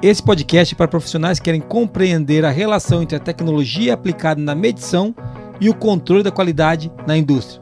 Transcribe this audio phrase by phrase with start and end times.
[0.00, 4.54] Esse podcast é para profissionais que querem compreender a relação entre a tecnologia aplicada na
[4.54, 5.12] medição
[5.60, 7.60] e o controle da qualidade na indústria.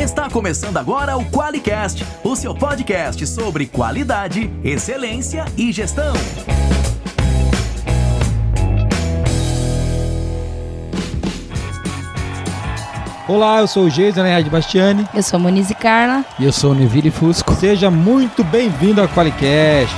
[0.00, 6.14] Está começando agora o QualiCast, o seu podcast sobre qualidade, excelência e gestão.
[13.32, 15.08] Olá, eu sou o Geison Herrad Bastiani.
[15.14, 16.24] Eu sou a Monize Carla.
[16.36, 17.54] E eu sou o Neville Fusco.
[17.54, 19.94] Seja muito bem-vindo ao Qualicast.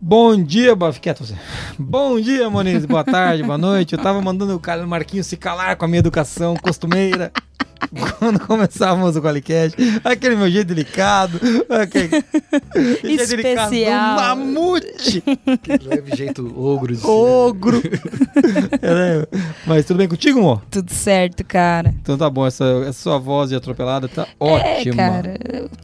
[0.00, 0.92] Bom dia, boa...
[0.92, 1.36] Fique quieto você.
[1.78, 2.84] Bom dia, Moniz.
[2.84, 3.92] Boa tarde, boa noite.
[3.92, 7.30] Eu tava mandando o Marquinhos se calar com a minha educação costumeira.
[8.18, 12.10] quando começávamos o Qualicast, aquele meu jeito delicado, aquele
[13.02, 15.22] jeito delicado do mamute.
[15.46, 16.94] Aquele leve jeito ogro.
[16.94, 17.82] De ogro.
[18.80, 19.26] é, né?
[19.66, 20.62] Mas tudo bem contigo, amor?
[20.70, 21.94] Tudo certo, cara.
[22.00, 24.96] Então tá bom, essa, essa sua voz de atropelada tá é, ótima.
[24.96, 25.38] cara,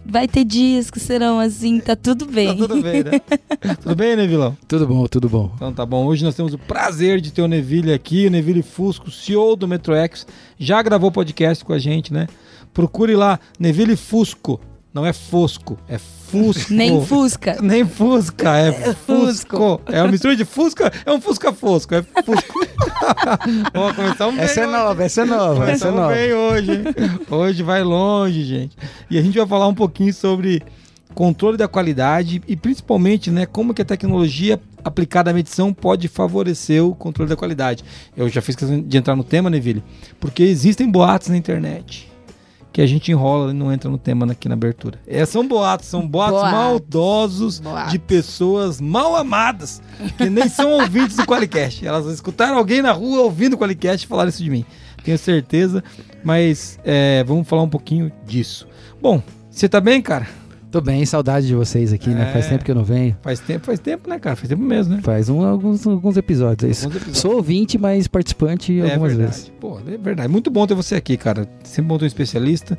[0.04, 2.48] vai ter dias que serão assim, tá tudo bem.
[2.48, 3.20] Tá tudo bem, né?
[3.82, 4.56] tudo bem, Nevilão?
[4.66, 5.50] Tudo bom, tudo bom.
[5.56, 8.62] Então tá bom, hoje nós temos o prazer de ter o Neville aqui, o Neville
[8.62, 10.26] Fusco, CEO do MetroX,
[10.58, 12.26] já gravou podcast com a gente, né?
[12.74, 14.60] Procure lá, Neville Fusco.
[14.92, 16.72] Não é Fosco, é Fusco.
[16.72, 17.58] Nem Fusca.
[17.62, 19.80] Nem Fusca, é, é Fusco.
[19.86, 22.66] É uma mistura de Fusca, é um Fusca Fosco, é Fusco.
[23.72, 26.14] Vamos começar um Essa é nova, essa é nova, essa é nova.
[26.14, 26.84] bem hoje, hein?
[27.30, 28.76] Hoje vai longe, gente.
[29.10, 30.62] E a gente vai falar um pouquinho sobre
[31.14, 36.84] controle da qualidade e principalmente, né, como que a tecnologia aplicada à medição pode favorecer
[36.84, 37.84] o controle da qualidade.
[38.16, 39.82] Eu já fiz questão de entrar no tema, Neville,
[40.18, 42.08] porque existem boatos na internet
[42.72, 45.00] que a gente enrola e não entra no tema aqui na abertura.
[45.06, 46.52] É, são boatos, são boatos, boatos.
[46.52, 47.92] maldosos boatos.
[47.92, 49.82] de pessoas mal amadas,
[50.16, 51.84] que nem são ouvintes do Qualicast.
[51.84, 54.64] Elas escutaram alguém na rua ouvindo o Qualicast e falaram isso de mim.
[55.02, 55.82] Tenho certeza,
[56.22, 58.68] mas é, vamos falar um pouquinho disso.
[59.00, 60.28] Bom, você tá bem, cara?
[60.70, 62.32] Tô bem, saudade de vocês aqui, é, né?
[62.32, 62.50] Faz é.
[62.50, 63.16] tempo que eu não venho.
[63.22, 64.36] Faz tempo, faz tempo, né, cara?
[64.36, 65.02] Faz tempo mesmo, né?
[65.02, 66.84] Faz um, alguns, alguns episódios.
[66.84, 67.18] Alguns episódios.
[67.18, 69.30] Sou ouvinte, mas participante é algumas verdade.
[69.30, 69.52] vezes.
[69.58, 70.28] Pô, é verdade.
[70.28, 71.48] Muito bom ter você aqui, cara.
[71.64, 72.78] Sempre bom ter um especialista.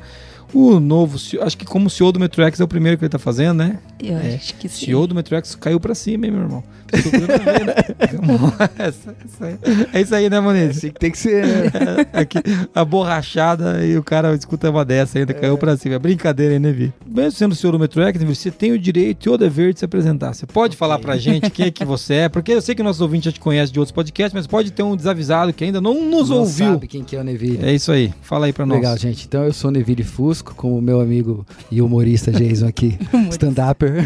[0.52, 3.58] O novo, acho que como CEO do Metrox é o primeiro que ele tá fazendo,
[3.58, 3.78] né?
[4.02, 4.34] Eu é.
[4.34, 4.86] acho que sim.
[4.86, 6.64] CEO do Metrox caiu pra cima, hein, meu irmão?
[9.92, 10.66] é isso aí, né, Monete?
[10.66, 11.70] É assim que tem que ser, né?
[12.12, 12.38] É, aqui,
[12.74, 15.34] a borrachada e o cara escuta uma dessa ainda, é.
[15.34, 15.94] caiu pra cima.
[15.94, 16.92] É brincadeira, hein, né, Vi?
[17.06, 19.84] Mesmo sendo o CEO do Metrox, você tem o direito e o dever de se
[19.84, 20.34] apresentar.
[20.34, 20.78] Você pode okay.
[20.78, 23.32] falar pra gente quem é que você é, porque eu sei que nossos ouvintes já
[23.32, 26.38] te conhecem de outros podcasts, mas pode ter um desavisado que ainda não nos não
[26.38, 26.72] ouviu.
[26.72, 27.64] sabe quem que é o Neville.
[27.64, 28.12] É isso aí.
[28.22, 28.78] Fala aí pra nós.
[28.78, 29.26] Legal, gente.
[29.26, 32.98] Então eu sou o Neville Fus conosco, com o meu amigo e humorista Jason aqui,
[33.30, 34.04] stand-upper.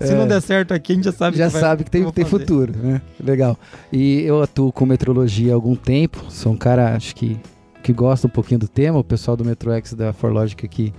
[0.00, 0.16] Se é.
[0.16, 2.72] não der certo aqui, a gente já sabe já que sabe que tem, tem futuro,
[2.76, 3.00] né?
[3.22, 3.56] Legal.
[3.92, 7.38] E eu atuo com metrologia há algum tempo, sou um cara, acho que,
[7.82, 10.92] que gosta um pouquinho do tema, o pessoal do MetroX da ForLogic aqui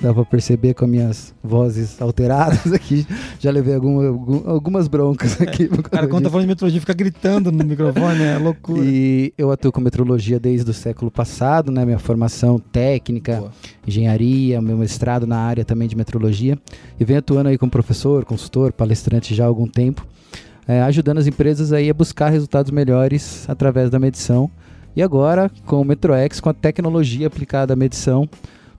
[0.00, 3.04] Dá pra perceber com as minhas vozes alteradas aqui.
[3.40, 4.06] Já levei alguma,
[4.48, 5.64] algumas broncas aqui.
[5.64, 8.84] É, cara, quando tá falando de metrologia, fica gritando no microfone, é loucura.
[8.84, 11.84] E eu atuo com metrologia desde o século passado, né?
[11.84, 13.52] Minha formação técnica, Boa.
[13.86, 16.56] engenharia, meu mestrado na área também de metrologia.
[16.98, 20.06] E venho atuando aí como professor, consultor, palestrante já há algum tempo.
[20.66, 24.48] É, ajudando as empresas aí a buscar resultados melhores através da medição.
[24.94, 28.28] E agora, com o MetroX, com a tecnologia aplicada à medição,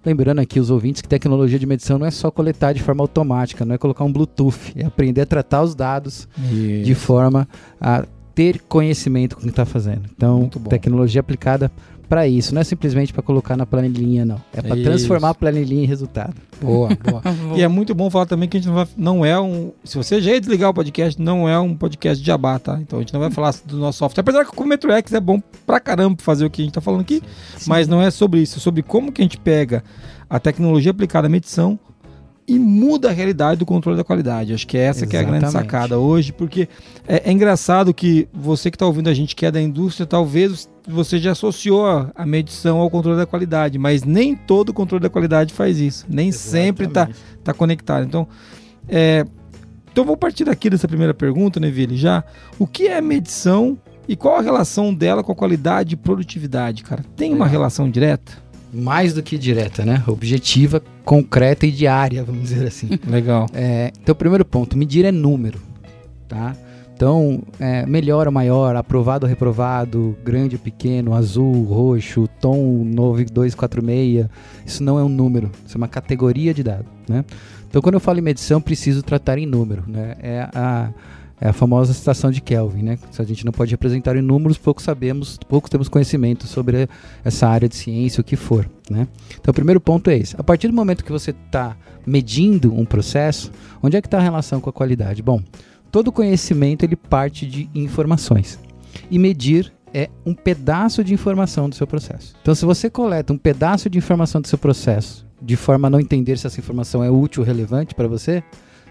[0.05, 3.65] Lembrando aqui os ouvintes que tecnologia de medição não é só coletar de forma automática,
[3.65, 6.85] não é colocar um Bluetooth, é aprender a tratar os dados Isso.
[6.85, 7.47] de forma
[7.81, 10.09] a ter conhecimento com o que está fazendo.
[10.15, 11.69] Então, tecnologia aplicada
[12.09, 14.41] para isso, não é simplesmente para colocar na planilhinha, não.
[14.51, 16.33] É para transformar a planilhinha em resultado.
[16.59, 17.21] Boa, boa.
[17.55, 19.71] e é muito bom falar também que a gente não, vai, não é um.
[19.83, 22.79] Se você já ia desligar o podcast, não é um podcast de jabá, tá?
[22.81, 24.21] Então a gente não vai falar do nosso software.
[24.21, 26.81] Apesar que o Metro X é bom pra caramba fazer o que a gente tá
[26.81, 27.21] falando aqui,
[27.55, 27.69] Sim.
[27.69, 29.83] mas não é sobre isso, é sobre como que a gente pega
[30.27, 31.79] a tecnologia aplicada à medição
[32.49, 34.53] e muda a realidade do controle da qualidade.
[34.53, 35.11] Acho que é essa Exatamente.
[35.11, 36.67] que é a grande sacada hoje, porque
[37.07, 40.67] é, é engraçado que você que está ouvindo a gente que é da indústria, talvez
[40.87, 45.53] você já associou a, medição ao controle da qualidade, mas nem todo controle da qualidade
[45.53, 46.07] faz isso.
[46.09, 46.65] Nem Exatamente.
[46.65, 47.09] sempre está
[47.43, 48.03] tá conectado.
[48.03, 48.27] Então,
[48.87, 49.23] é,
[49.91, 52.23] então vou partir daqui dessa primeira pergunta, Neville, já.
[52.57, 53.77] O que é medição
[54.07, 57.05] e qual a relação dela com a qualidade e produtividade, cara?
[57.15, 58.48] Tem uma relação direta?
[58.73, 60.03] Mais do que direta, né?
[60.07, 62.89] Objetiva, concreta e diária, vamos dizer assim.
[63.07, 63.47] Legal.
[63.53, 65.59] É, então, primeiro ponto, medir é número,
[66.27, 66.55] tá?
[66.95, 74.27] Então, é, melhor ou maior, aprovado ou reprovado, grande ou pequeno, azul, roxo, tom 9246,
[74.65, 77.23] isso não é um número, isso é uma categoria de dado, né?
[77.69, 80.15] Então, quando eu falo em medição, preciso tratar em número, né?
[80.21, 80.89] É a
[81.41, 82.99] É a famosa citação de Kelvin, né?
[83.11, 86.89] Se a gente não pode representar em números, pouco sabemos, pouco temos conhecimento sobre
[87.23, 89.07] essa área de ciência, o que for, né?
[89.39, 90.35] Então, o primeiro ponto é esse.
[90.37, 93.51] A partir do momento que você está medindo um processo,
[93.81, 95.21] onde é que está a relação com a qualidade?
[95.21, 95.41] Bom,
[95.91, 98.59] todo conhecimento ele parte de informações.
[99.09, 102.35] E medir é um pedaço de informação do seu processo.
[102.41, 105.99] Então, se você coleta um pedaço de informação do seu processo de forma a não
[105.99, 108.43] entender se essa informação é útil ou relevante para você,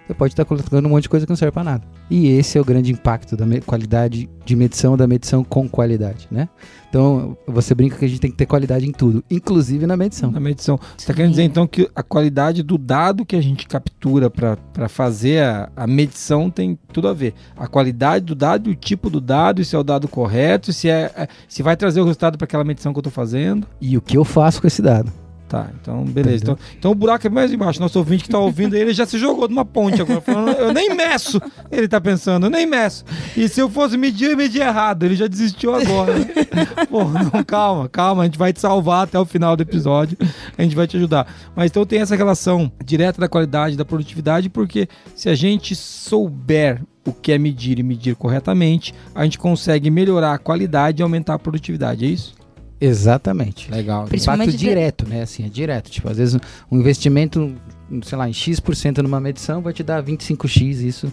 [0.09, 1.85] você pode estar colocando um monte de coisa que não serve para nada.
[2.09, 6.49] E esse é o grande impacto da qualidade de medição, da medição com qualidade, né?
[6.89, 10.31] Então, você brinca que a gente tem que ter qualidade em tudo, inclusive na medição.
[10.31, 10.79] Na medição.
[10.79, 14.89] Você está querendo dizer, então, que a qualidade do dado que a gente captura para
[14.89, 17.35] fazer a, a, medição tem tudo a ver.
[17.55, 21.13] A qualidade do dado, o tipo do dado, se é o dado correto, se, é,
[21.15, 23.67] é se vai trazer o resultado para aquela medição que eu estou fazendo.
[23.79, 25.13] E o que eu faço com esse dado.
[25.49, 26.43] Tá, então beleza.
[26.43, 27.81] Então, então, o buraco é mais embaixo.
[27.81, 30.95] Nosso ouvinte que tá ouvindo ele já se jogou numa ponte agora, falando, eu nem
[30.95, 31.41] meço.
[31.73, 33.03] Ele tá pensando, eu nem meço.
[33.35, 35.05] E se eu fosse medir, eu medir errado.
[35.05, 36.13] Ele já desistiu agora.
[36.91, 40.19] Pô, não, calma, calma, a gente vai te salvar até o final do episódio.
[40.57, 41.27] A gente vai te ajudar.
[41.57, 46.83] Mas então tem essa relação direta da qualidade, da produtividade, porque se a gente souber
[47.07, 51.35] o que é medir e medir corretamente, a gente consegue melhorar a qualidade e aumentar
[51.35, 52.38] a produtividade, é isso?
[52.81, 53.71] Exatamente.
[53.71, 54.09] Legal.
[54.13, 55.23] Impacto direto, né?
[55.23, 55.91] Assim, é direto.
[55.91, 56.39] Tipo, às vezes
[56.71, 57.55] um investimento,
[58.03, 61.13] sei lá, em X% numa medição vai te dar 25X isso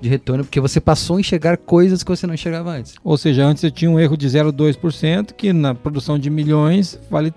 [0.00, 2.94] de retorno, porque você passou a enxergar coisas que você não enxergava antes.
[3.02, 7.32] Ou seja, antes você tinha um erro de 0,2%, que na produção de milhões vale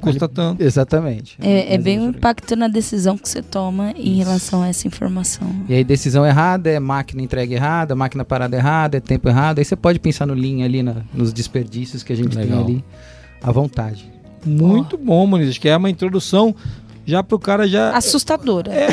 [0.00, 0.62] custa tanto.
[0.62, 1.36] Exatamente.
[1.40, 4.18] É, é bem um impacto na decisão que você toma em Isso.
[4.18, 5.48] relação a essa informação.
[5.68, 9.58] E aí, decisão errada é máquina entrega errada, máquina parada errada, é tempo errado.
[9.58, 12.64] Aí você pode pensar no Lean ali, na, nos desperdícios que a gente Legal.
[12.64, 12.84] tem ali
[13.42, 14.12] à vontade.
[14.44, 15.04] Muito oh.
[15.04, 15.48] bom, Muniz.
[15.48, 16.54] Acho que é uma introdução
[17.04, 17.96] já pro cara já.
[17.96, 18.72] Assustadora.
[18.72, 18.88] É,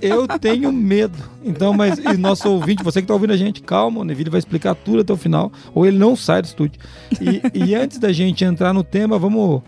[0.00, 1.16] eu, eu, tenho medo.
[1.44, 4.38] Então, mas e nosso ouvinte, você que tá ouvindo a gente, calma, o Neville vai
[4.38, 6.80] explicar tudo até o final, ou ele não sai do estúdio.
[7.20, 9.62] E, e antes da gente entrar no tema, vamos.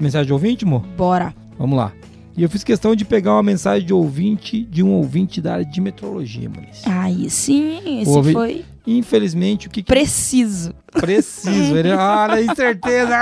[0.00, 0.82] Mensagem de ouvinte, amor?
[0.96, 1.34] Bora.
[1.58, 1.92] Vamos lá.
[2.36, 5.64] E eu fiz questão de pegar uma mensagem de ouvinte, de um ouvinte da área
[5.64, 6.82] de metrologia, Muniz.
[6.84, 8.32] Aí sim, esse ouvi...
[8.32, 8.64] foi.
[8.86, 9.82] Infelizmente, o que.
[9.82, 10.74] Preciso.
[10.92, 11.76] Preciso.
[11.76, 13.16] Ele, olha, incerteza.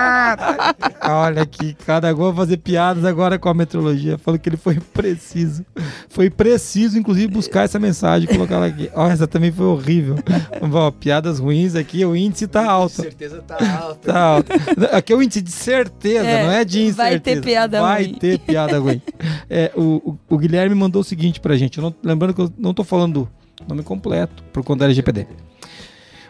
[1.02, 4.18] olha aqui, cada gol fazer piadas agora com a metrologia.
[4.18, 5.64] Falou que ele foi preciso.
[6.08, 8.90] Foi preciso, inclusive, buscar essa mensagem e colocar ela aqui.
[8.92, 10.16] Olha, essa também foi horrível.
[10.60, 13.02] Ó, piadas ruins aqui, o índice tá alto.
[13.02, 14.00] certeza tá alto.
[14.00, 14.52] Tá alto.
[14.92, 17.08] Aqui é o índice de certeza, é, não é de incerteza.
[17.08, 18.10] Vai ter piada vai ruim.
[18.10, 19.02] Vai ter piada ruim.
[19.48, 21.80] É, o, o, o, Guilherme mandou o seguinte pra gente.
[21.80, 23.28] Não, lembrando que eu não tô falando
[23.68, 25.26] nome completo, por conta da LGPD.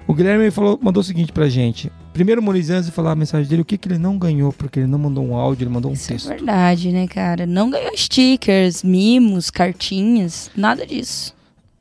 [0.07, 1.91] O Guilherme falou, mandou o seguinte pra gente.
[2.13, 4.81] Primeiro, Moniz, antes de falar a mensagem dele, o que, que ele não ganhou, porque
[4.81, 6.27] ele não mandou um áudio, ele mandou um Isso texto.
[6.31, 7.47] É verdade, né, cara?
[7.47, 11.35] Não ganhou stickers, mimos, cartinhas, nada disso.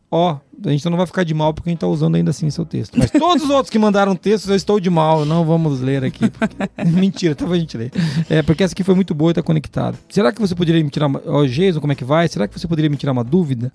[0.10, 2.50] Ó, a gente não vai ficar de mal porque a gente tá usando ainda assim
[2.50, 2.98] seu texto.
[2.98, 6.30] Mas todos os outros que mandaram textos, eu estou de mal, não vamos ler aqui.
[6.30, 6.56] Porque...
[6.86, 7.92] Mentira, tá pra gente ler.
[8.30, 9.98] É, porque essa aqui foi muito boa e tá conectada.
[10.10, 11.22] Será que você poderia me tirar uma...
[11.26, 12.28] Ó, Jason, como é que vai?
[12.28, 13.72] Será que você poderia me tirar uma dúvida?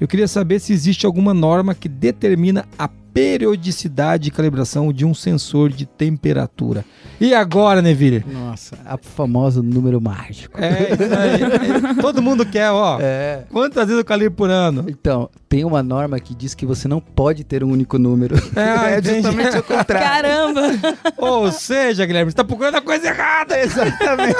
[0.00, 5.14] Eu queria saber se existe alguma norma que determina a periodicidade de calibração de um
[5.14, 6.84] sensor de temperatura.
[7.20, 8.24] E agora, Neville?
[8.26, 10.58] Nossa, a famosa número mágico.
[10.58, 11.96] É, isso aí.
[12.00, 12.98] Todo mundo quer, ó.
[13.00, 13.44] É.
[13.50, 14.86] Quantas vezes eu calibro por ano?
[14.88, 18.36] Então, tem uma norma que diz que você não pode ter um único número.
[18.56, 20.28] É, é justamente o contrário.
[20.28, 20.60] Caramba!
[21.18, 23.58] Ou seja, Guilherme, você tá procurando a coisa errada.
[23.60, 24.36] Exatamente.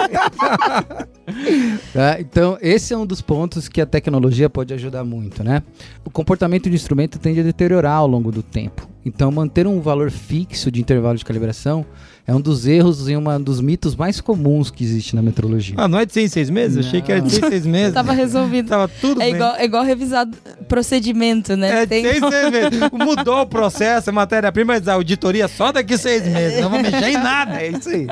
[1.94, 5.62] é, então, esse é um dos pontos que a tecnologia pode ajudar muito, né?
[6.05, 8.88] O comportamento do instrumento tende a deteriorar ao longo do tempo.
[9.05, 11.86] Então, manter um valor fixo de intervalo de calibração
[12.31, 15.75] é um dos erros e um dos mitos mais comuns que existe na metrologia.
[15.77, 16.77] Ah, não é de seis em seis meses?
[16.77, 16.84] Não.
[16.84, 17.93] Achei que era de seis em seis meses.
[17.93, 18.69] Tava resolvido.
[18.69, 19.34] Tava tudo é bem.
[19.34, 20.29] Igual, é igual revisar
[20.69, 21.82] procedimento, né?
[21.82, 22.81] É de seis em seis meses.
[22.93, 26.60] Mudou o processo, a matéria-prima, mas a auditoria só daqui seis meses.
[26.60, 27.60] Não vou mexer em nada.
[27.60, 28.06] É isso aí.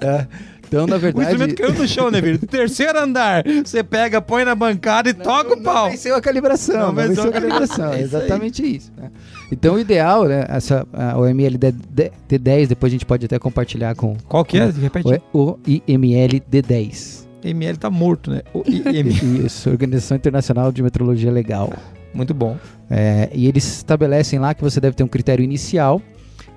[0.00, 0.26] É.
[0.72, 1.26] Então, na verdade.
[1.26, 2.38] O instrumento caiu no chão, né, filho?
[2.48, 3.44] Terceiro andar.
[3.62, 5.84] Você pega, põe na bancada e não, toca o pau.
[5.84, 6.78] Não venceu a calibração.
[6.78, 7.92] Não, não venceu a calibração.
[7.92, 8.90] É exatamente isso.
[8.96, 9.10] Né?
[9.50, 10.46] Então, o ideal, né?
[10.48, 14.16] Essa, a, o MLD10, depois a gente pode até compartilhar com.
[14.26, 14.70] Qual que é?
[14.70, 15.22] Repete.
[15.30, 17.26] O, o IMLD10.
[17.44, 18.40] ML tá morto, né?
[18.54, 19.44] O IML.
[19.44, 21.70] Isso, Organização Internacional de Metrologia Legal.
[22.14, 22.56] Muito bom.
[22.88, 26.00] É, e eles estabelecem lá que você deve ter um critério inicial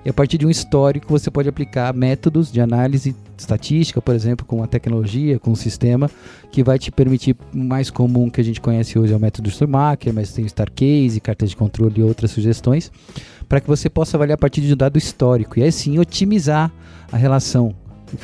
[0.06, 4.46] e a partir de um histórico você pode aplicar métodos de análise estatística, por exemplo,
[4.46, 6.08] com a tecnologia, com o sistema,
[6.52, 10.14] que vai te permitir, mais comum que a gente conhece hoje é o método Schumacher,
[10.14, 12.92] mas tem o Starcase, cartas de controle e outras sugestões,
[13.48, 15.58] para que você possa avaliar a partir de um dado histórico.
[15.58, 16.72] E aí sim otimizar
[17.10, 17.74] a relação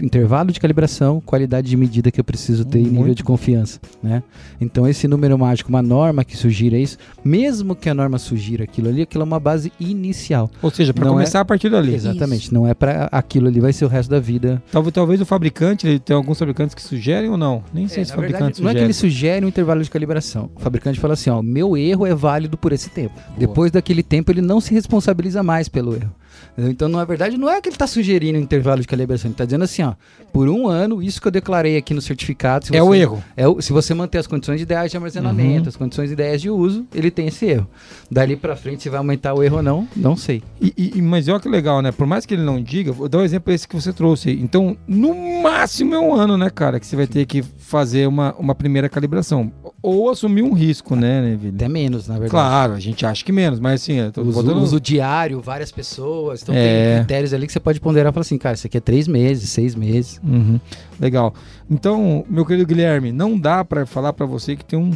[0.03, 4.23] intervalo de calibração, qualidade de medida que eu preciso ter e nível de confiança, né?
[4.61, 8.89] Então esse número mágico, uma norma que sugira isso, mesmo que a norma sugira aquilo
[8.89, 10.51] ali, aquilo é uma base inicial.
[10.63, 11.95] Ou seja, para Não começar a partir dali.
[11.95, 14.63] Exatamente, não é para aquilo ali vai ser o resto da vida.
[14.71, 17.63] Talvez, talvez o fabricante, ele tem alguns fabricantes que sugerem ou não.
[17.73, 18.87] Nem sei É, se o fabricante verdade, não é que sugere.
[18.87, 20.51] ele sugere um intervalo de calibração.
[20.55, 23.15] O fabricante fala assim, ó, meu erro é válido por esse tempo.
[23.37, 26.11] Depois daquele tempo ele não se responsabiliza mais pelo erro.
[26.57, 29.29] Então, na verdade, não é que ele está sugerindo um intervalo de calibração.
[29.29, 29.95] Ele está dizendo assim, ó,
[30.33, 32.67] por um ano, isso que eu declarei aqui no certificado.
[32.67, 33.25] se É você- o erro.
[33.37, 35.69] É o- se você manter as condições ideais de armazenamento, Uhum.
[35.69, 37.67] as condições ideais de uso, ele tem esse erro.
[38.11, 40.43] Dali para frente, se vai aumentar o erro ou não, não sei.
[40.61, 41.91] E, e- mas olha que legal, né?
[41.93, 44.31] Por mais que ele não diga, vou dar um exemplo esse que você trouxe.
[44.31, 44.41] aí.
[44.41, 48.35] Então, no máximo é um ano, né, cara, que você vai ter que fazer uma,
[48.39, 49.51] uma primeira calibração.
[49.83, 51.57] Ou assumir um risco, né, Neville?
[51.57, 52.31] Até menos, na verdade.
[52.31, 55.73] Claro, a gente acha que menos, mas assim, eu tô Uso, botando- uso diário, várias
[55.73, 56.41] pessoas.
[56.43, 56.89] Então É.
[56.95, 59.09] tem critérios ali que você pode ponderar e falar assim, cara, isso aqui é três
[59.09, 60.21] meses, seis meses.
[60.23, 60.61] Uhum,
[61.01, 61.35] Legal.
[61.69, 64.93] Então, meu querido Guilherme, não dá pra falar pra você que tem um,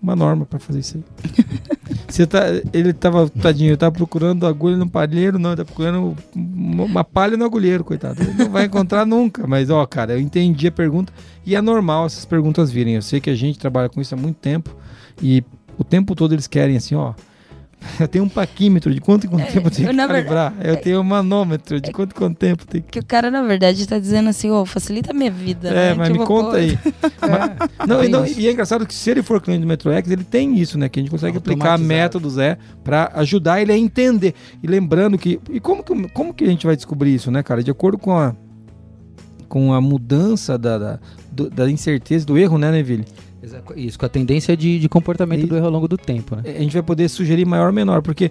[0.00, 1.04] uma norma pra fazer isso aí.
[2.08, 6.16] você tá, ele tava, tadinho, ele tava procurando agulha no palheiro, não, ele tá procurando
[6.34, 8.22] uma uma palha no agulheiro, coitado.
[8.22, 9.46] Ele não vai encontrar nunca.
[9.46, 11.12] Mas, ó, cara, eu entendi a pergunta
[11.44, 12.94] e é normal essas perguntas virem.
[12.94, 14.74] Eu sei que a gente trabalha com isso há muito tempo
[15.22, 15.42] e
[15.76, 17.14] o tempo todo eles querem assim, ó.
[18.00, 20.06] Eu tenho um paquímetro de quanto em quanto É, tempo eu tenho eu, que na
[20.08, 20.54] calibrar.
[20.62, 23.42] Eu tenho um manômetro de quanto em quanto tempo tem que Que o cara, na
[23.42, 25.94] verdade, tá dizendo assim, ô, facilita a minha vida, É, né?
[25.94, 26.78] mas Tipo, me conta pô, aí.
[27.80, 30.10] É, Não, e, tem não, e é engraçado que se ele for cliente do MetroX,
[30.10, 30.88] ele tem isso, né?
[30.88, 34.34] Que a gente consegue aplicar métodos, é, pra ajudar ele a entender.
[34.62, 35.40] E lembrando que.
[35.50, 37.62] E como que, como que a gente vai descobrir isso, né, cara?
[37.62, 38.34] De acordo com a,
[39.48, 41.00] com a mudança da, da,
[41.32, 43.04] do- da incerteza do erro, né, Neville?
[43.76, 46.42] Isso, com a tendência de, de comportamento E- do erro ao longo do tempo, né?
[46.44, 48.30] A gente vai poder sugerir maior ou menor, porque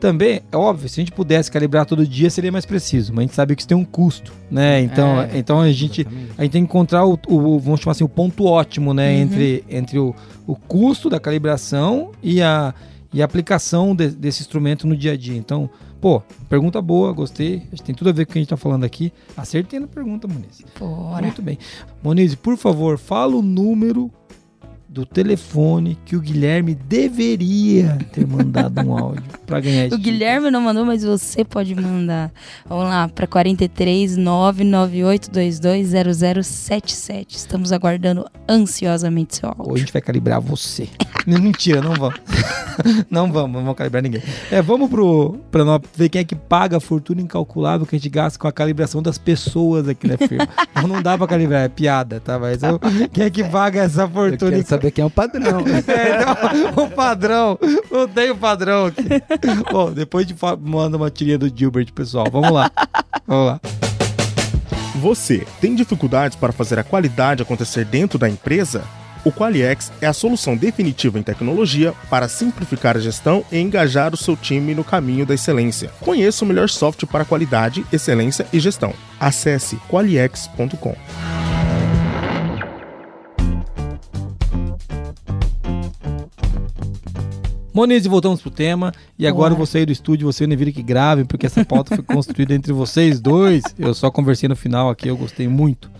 [0.00, 3.22] também, é óbvio, se a gente pudesse calibrar todo dia, seria mais preciso, mas a
[3.26, 4.80] gente sabe que isso tem um custo, né?
[4.80, 6.00] Então, É, então a gente.
[6.00, 6.32] Exatamente.
[6.38, 9.14] a gente tem que encontrar o, o- vamos chamar assim, o ponto ótimo, né?
[9.14, 9.20] Uhum.
[9.22, 10.14] Entre, entre o,
[10.46, 12.74] o custo da calibração e a,
[13.12, 15.36] e a aplicação de- desse instrumento no dia a dia.
[15.36, 15.68] Então,
[16.00, 17.56] pô, pergunta boa, gostei.
[17.70, 19.12] Acho que tem tudo a ver com o que a gente tá falando aqui.
[19.36, 20.62] Acertei na pergunta, Moniz.
[20.78, 21.20] Bora.
[21.22, 21.58] Muito bem.
[22.02, 24.10] Moniz, por favor, fala o número
[24.92, 30.50] do telefone que o Guilherme deveria ter mandado um áudio para ganhar esse O Guilherme
[30.50, 32.32] não mandou, mas você pode mandar.
[32.68, 34.16] Vamos lá, para 43
[36.16, 37.36] 0077.
[37.36, 39.76] Estamos aguardando ansiosamente seu Ou a áudio.
[39.78, 40.88] gente vai calibrar você.
[41.24, 42.18] Mentira, não vamos.
[43.08, 44.22] não vamos, não vamos calibrar ninguém.
[44.50, 48.08] É, vamos pro, nós ver quem é que paga a fortuna incalculável que a gente
[48.08, 50.48] gasta com a calibração das pessoas aqui na firma.
[50.72, 52.38] Então não dá pra calibrar, é piada, tá?
[52.38, 52.80] Mas eu-
[53.12, 55.60] quem é que paga essa fortuna quero saber quem é o padrão.
[55.90, 57.58] É, não, o padrão,
[57.90, 59.02] não tem o padrão aqui.
[59.70, 62.26] Bom, depois de manda uma tirinha do Gilbert, pessoal.
[62.30, 62.70] Vamos lá.
[63.26, 63.60] Vamos lá.
[64.96, 68.84] Você tem dificuldades para fazer a qualidade acontecer dentro da empresa?
[69.24, 74.16] O Qualiex é a solução definitiva em tecnologia para simplificar a gestão e engajar o
[74.16, 75.90] seu time no caminho da excelência.
[76.00, 78.94] Conheça o melhor software para qualidade, excelência e gestão.
[79.18, 81.49] Acesse qualiex.com.
[87.72, 88.92] Moniz, voltamos pro tema.
[89.18, 89.54] E agora Bora.
[89.54, 92.54] vou sair do estúdio, você e o Neville que gravem, porque essa pauta foi construída
[92.54, 93.62] entre vocês dois.
[93.78, 95.90] Eu só conversei no final aqui, eu gostei muito.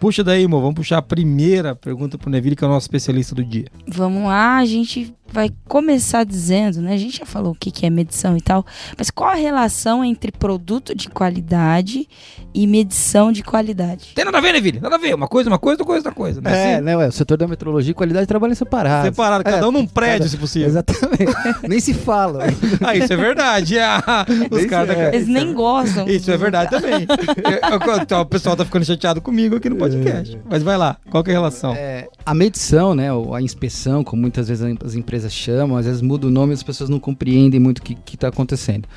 [0.00, 3.34] Puxa daí, amor, vamos puxar a primeira pergunta pro Neville, que é o nosso especialista
[3.34, 3.66] do dia.
[3.86, 6.94] Vamos lá, a gente vai começar dizendo, né?
[6.94, 8.64] A gente já falou o que que é medição e tal,
[8.96, 12.08] mas qual a relação entre produto de qualidade
[12.54, 14.12] e medição de qualidade?
[14.14, 14.80] Tem nada a ver, Neville?
[14.80, 15.14] Nada a ver.
[15.14, 16.40] Uma coisa, uma coisa, outra coisa, outra coisa.
[16.40, 16.84] Não É, assim?
[16.84, 19.08] né, ué, o setor da metrologia e qualidade trabalham separados.
[19.10, 20.68] Separado, cada É, um num prédio, cada- se possível.
[20.68, 21.26] Exatamente.
[21.68, 22.44] Nem se fala.
[22.84, 23.78] Ah, isso é verdade.
[23.78, 25.14] Ah, os caras da- é.
[25.14, 26.08] Eles nem gostam.
[26.08, 27.06] Isso é verdade também.
[27.06, 30.38] Eu- eu- então, o pessoal tá ficando chateado comigo aqui no podcast.
[30.48, 31.74] Mas vai lá, qual que é a relação?
[31.74, 36.02] É, a medição, né, ou a inspeção, como muitas vezes as empresas chamam, às vezes
[36.02, 38.88] muda o nome e as pessoas não compreendem muito o que está acontecendo.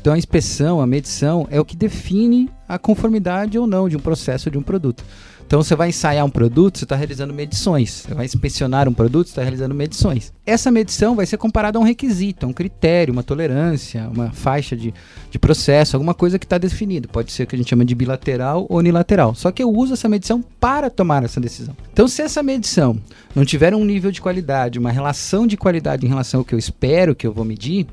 [0.00, 4.00] Então a inspeção, a medição é o que define a conformidade ou não de um
[4.00, 5.04] processo de um produto.
[5.46, 8.04] Então você vai ensaiar um produto, você está realizando medições.
[8.06, 10.32] Você vai inspecionar um produto, você está realizando medições.
[10.44, 14.76] Essa medição vai ser comparada a um requisito, a um critério, uma tolerância, uma faixa
[14.76, 14.92] de,
[15.30, 17.08] de processo, alguma coisa que está definido.
[17.08, 19.36] Pode ser o que a gente chama de bilateral ou unilateral.
[19.36, 21.76] Só que eu uso essa medição para tomar essa decisão.
[21.92, 23.00] Então, se essa medição
[23.32, 26.58] não tiver um nível de qualidade, uma relação de qualidade em relação ao que eu
[26.58, 27.86] espero que eu vou medir,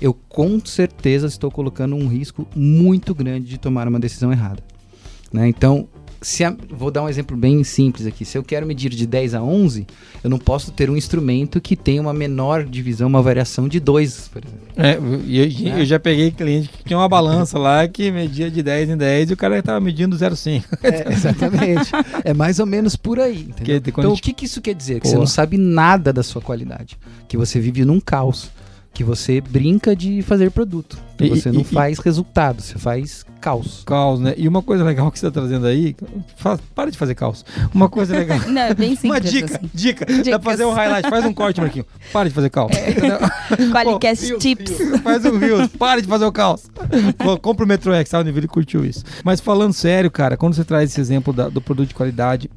[0.00, 4.62] eu com certeza estou colocando um risco muito grande de tomar uma decisão errada.
[5.32, 5.48] Né?
[5.48, 5.88] Então,
[6.24, 8.24] se a, vou dar um exemplo bem simples aqui.
[8.24, 9.86] Se eu quero medir de 10 a 11,
[10.22, 14.28] eu não posso ter um instrumento que tenha uma menor divisão, uma variação de 2,
[14.32, 14.64] por exemplo.
[14.76, 18.90] É, eu, eu, já peguei cliente que tinha uma balança lá que media de 10
[18.90, 20.64] em 10 e o cara estava medindo 0,5.
[20.82, 21.90] É, exatamente.
[22.24, 23.50] é mais ou menos por aí.
[23.62, 25.00] Que, então, o que, que isso quer dizer?
[25.00, 26.98] Que você não sabe nada da sua qualidade.
[27.28, 28.50] Que você vive num caos
[28.94, 30.96] que você brinca de fazer produto.
[31.20, 33.82] E, você não e, faz e, resultado, você faz caos.
[33.84, 34.34] Caos, né?
[34.36, 35.96] E uma coisa legal que você está trazendo aí,
[36.36, 37.44] faz, para de fazer caos.
[37.74, 38.38] Uma coisa legal.
[38.48, 39.10] não, é bem simples.
[39.10, 39.70] Uma dica, assim.
[39.74, 40.06] dica.
[40.06, 40.26] Dicas.
[40.26, 41.84] Dá pra fazer um highlight, faz um corte, Marquinho.
[42.12, 42.72] Para de fazer caos.
[42.76, 42.94] É.
[43.70, 45.00] Qualicast Tips.
[45.02, 46.70] faz um Reels, para de fazer o caos.
[47.18, 48.30] Pô, compra o Metro X, sabe?
[48.30, 49.04] O curtiu isso.
[49.24, 52.48] Mas falando sério, cara, quando você traz esse exemplo da, do produto de qualidade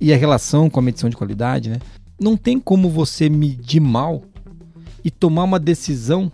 [0.00, 1.78] e a relação com a medição de qualidade, né?
[2.20, 4.22] Não tem como você medir mal
[5.06, 6.32] e tomar uma decisão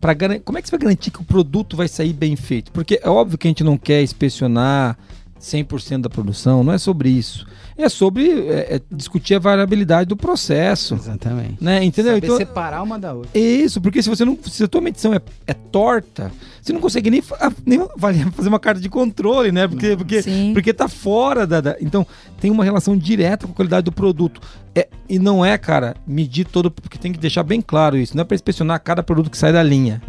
[0.00, 0.42] para garantir.
[0.42, 2.72] Como é que você vai garantir que o produto vai sair bem feito?
[2.72, 4.98] Porque é óbvio que a gente não quer inspecionar
[5.40, 7.46] 100% da produção, não é sobre isso
[7.78, 10.94] é sobre é, é discutir a variabilidade do processo.
[10.94, 11.62] Exatamente.
[11.62, 11.84] Né?
[11.84, 12.14] Entendeu?
[12.14, 13.38] Saber então, separar uma da outra.
[13.38, 14.36] Isso, porque se você não.
[14.42, 17.22] Se a tua medição é, é torta, você não consegue nem,
[17.64, 17.80] nem
[18.32, 19.68] fazer uma carta de controle, né?
[19.68, 20.20] Porque, porque,
[20.52, 22.06] porque tá fora da, da, Então,
[22.40, 24.40] tem uma relação direta com a qualidade do produto.
[24.74, 26.70] É, e não é, cara, medir todo.
[26.70, 28.16] Porque tem que deixar bem claro isso.
[28.16, 30.02] Não é para inspecionar cada produto que sai da linha.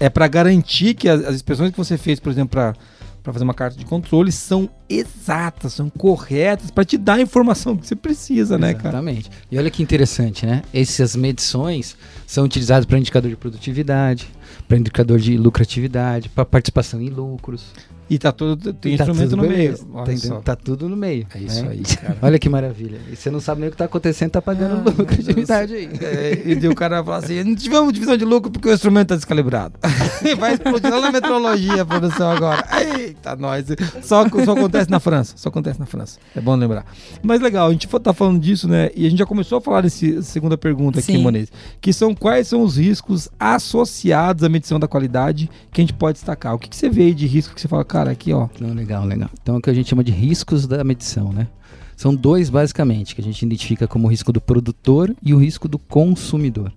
[0.00, 2.74] É, é para garantir que as, as inspeções que você fez, por exemplo, para
[3.22, 7.76] para fazer uma carta de controle são exatas, são corretas para te dar a informação
[7.76, 8.88] que você precisa, né, cara?
[8.88, 9.30] Exatamente.
[9.50, 10.62] E olha que interessante, né?
[10.74, 14.28] Essas medições são utilizadas para indicador de produtividade,
[14.66, 17.72] para indicador de lucratividade, para participação em lucros.
[18.12, 19.78] E tá tudo, tem tá instrumento no meio.
[19.78, 21.26] Tá, tá, tudo no meio.
[21.34, 21.70] É isso né?
[21.70, 22.18] aí, cara.
[22.20, 23.00] Olha que maravilha.
[23.10, 25.88] E você não sabe nem o que tá acontecendo, tá pagando ah, lucratividade aí.
[25.98, 29.16] É, e o cara fala assim: não tivemos divisão de lucro porque o instrumento tá
[29.16, 29.78] descalibrado.
[30.38, 32.66] Vai explodir lá na metrologia a produção agora.
[32.98, 33.64] Eita, nós.
[34.02, 35.34] Só, só acontece na França.
[35.38, 36.18] Só acontece na França.
[36.36, 36.84] É bom lembrar.
[37.22, 38.90] Mas legal, a gente tá falando disso, né?
[38.94, 41.16] E a gente já começou a falar dessa segunda pergunta aqui.
[41.16, 41.50] Monês.
[41.80, 46.14] Que são quais são os riscos associados à medição da qualidade que a gente pode
[46.14, 46.54] destacar?
[46.54, 48.48] O que, que você vê aí de risco que você fala, cara, aqui, ó.
[48.60, 49.30] Não, legal, legal.
[49.42, 51.48] Então é o que a gente chama de riscos da medição, né?
[51.96, 55.68] São dois basicamente que a gente identifica como o risco do produtor e o risco
[55.68, 56.72] do consumidor.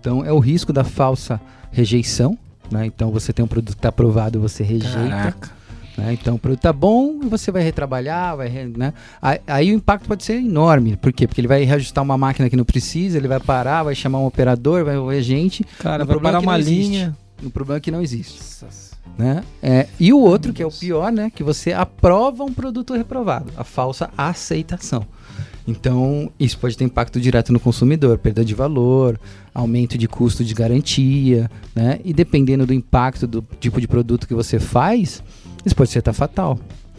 [0.00, 1.40] Então é o risco da falsa
[1.70, 2.38] rejeição,
[2.70, 2.86] né?
[2.86, 5.34] Então você tem um produto que está aprovado e você rejeita.
[6.00, 6.14] Né?
[6.14, 8.94] Então o produto está bom e você vai retrabalhar, vai, né?
[9.20, 10.96] Aí, aí, o impacto pode ser enorme.
[10.96, 11.26] Por quê?
[11.26, 14.26] Porque ele vai reajustar uma máquina que não precisa, ele vai parar, vai chamar um
[14.26, 15.62] operador, vai ver gente.
[15.78, 17.14] Cara, vai parar uma linha.
[17.42, 18.38] O problema é que não existe.
[18.38, 18.90] Nossa.
[19.18, 19.44] Né?
[19.62, 21.30] É, e o outro, que é o pior, né?
[21.34, 25.04] Que você aprova um produto reprovado, a falsa aceitação.
[25.68, 29.20] Então, isso pode ter impacto direto no consumidor, perda de valor,
[29.54, 32.00] aumento de custo de garantia, né?
[32.04, 35.22] E dependendo do impacto do tipo de produto que você faz,
[35.64, 36.58] isso pode ser até fatal.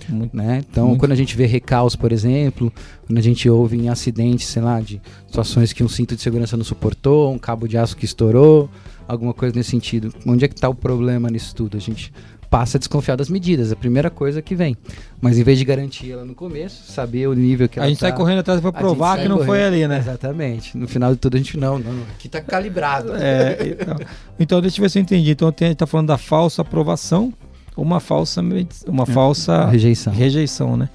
[0.09, 0.63] Muito, né?
[0.69, 0.99] Então, muito.
[0.99, 2.73] quando a gente vê recaus, por exemplo,
[3.05, 6.57] quando a gente ouve em acidentes, sei lá, de situações que um cinto de segurança
[6.57, 8.69] não suportou, um cabo de aço que estourou,
[9.07, 10.13] alguma coisa nesse sentido.
[10.25, 11.77] Onde é que está o problema nisso tudo?
[11.77, 12.11] A gente
[12.49, 14.75] passa a desconfiar das medidas, a primeira coisa que vem.
[15.21, 17.99] Mas em vez de garantir ela no começo, saber o nível que ela A gente
[17.99, 19.47] tá, sai correndo atrás para provar que não correndo.
[19.47, 19.97] foi ali, né?
[19.99, 20.77] Exatamente.
[20.77, 23.15] No final de tudo a gente não, não, não aqui está calibrado.
[23.15, 23.95] É, então,
[24.37, 25.31] então, deixa eu ver se eu entendi.
[25.31, 27.33] Então a gente está falando da falsa aprovação,
[27.75, 28.41] uma falsa
[28.87, 30.13] uma é, falsa rejeição.
[30.13, 30.89] Rejeição, né?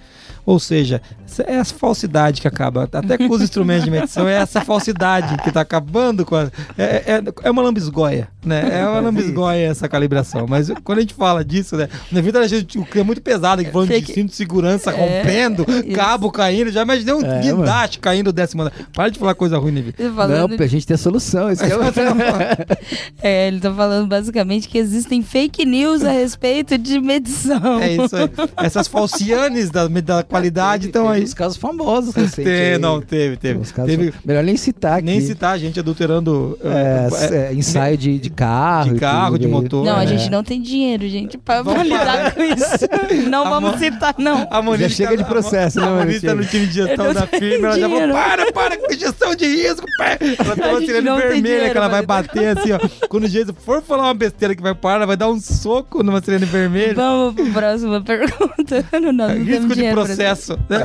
[0.47, 1.03] Ou seja,
[1.45, 2.85] é essa falsidade que acaba.
[2.85, 6.49] Até com os instrumentos de medição, é essa falsidade que está acabando com a.
[6.79, 8.81] É, é, é, uma lambisgoia, né?
[8.81, 10.47] É uma lambisgoia essa calibração.
[10.49, 11.89] Mas quando a gente fala disso, né?
[12.13, 15.67] Na vida a gente é muito pesado, que falando de cinto de segurança é, rompendo,
[15.93, 16.71] cabo caindo.
[16.71, 18.73] Já imaginei um é, guindaste caindo décimo andar.
[18.93, 19.95] Para de falar coisa ruim, Nevi.
[19.99, 21.51] Não, a gente tem a solução.
[21.51, 21.69] Esse é,
[23.21, 27.81] é, ele está falando basicamente que existem fake news a respeito de medição.
[27.81, 28.31] É isso aí.
[28.59, 31.23] Essas falcianes da, da qualidade estão aí.
[31.23, 32.81] Os casos famosos recentes.
[32.81, 33.61] não, teve, teve.
[33.87, 35.07] teve melhor nem citar aqui.
[35.07, 36.59] Nem citar, a gente adulterando.
[36.63, 38.95] É, é, é, ensaio de, de carro.
[38.95, 39.85] De carro, de motor.
[39.85, 40.07] Não, a é.
[40.07, 43.27] gente não tem dinheiro, gente, pra, pra lidar com isso.
[43.29, 44.47] Não a vamos citar, não.
[44.51, 47.13] A Monique Já chega tá, de processo, né, A Monique tá no time de gestão
[47.13, 49.87] da firma, ela já falou, para, para com gestão de risco.
[49.99, 52.79] Ela tá uma sirene vermelha que ela vai bater assim, ó.
[53.09, 56.03] Quando o Jesus for falar uma besteira que vai parar, ela vai dar um soco
[56.03, 56.95] numa sirene vermelha.
[56.95, 58.85] Vamos pro próxima pergunta.
[58.93, 60.26] Não, não, não Risco de processo.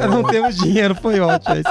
[0.10, 1.56] Não temos dinheiro, foi ótimo.
[1.56, 1.62] É.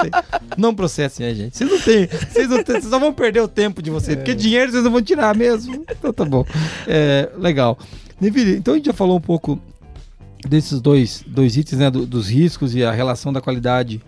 [0.57, 1.57] Não processem a gente.
[1.57, 2.07] Vocês não têm.
[2.07, 4.91] Vocês, não têm, vocês só vão perder o tempo de vocês, porque dinheiro vocês não
[4.91, 5.83] vão tirar mesmo.
[5.89, 6.45] Então tá bom.
[6.87, 7.77] É, legal.
[8.19, 9.59] Neville, então a gente já falou um pouco
[10.47, 11.89] desses dois, dois itens, né?
[11.89, 14.01] Do, dos riscos e a relação da qualidade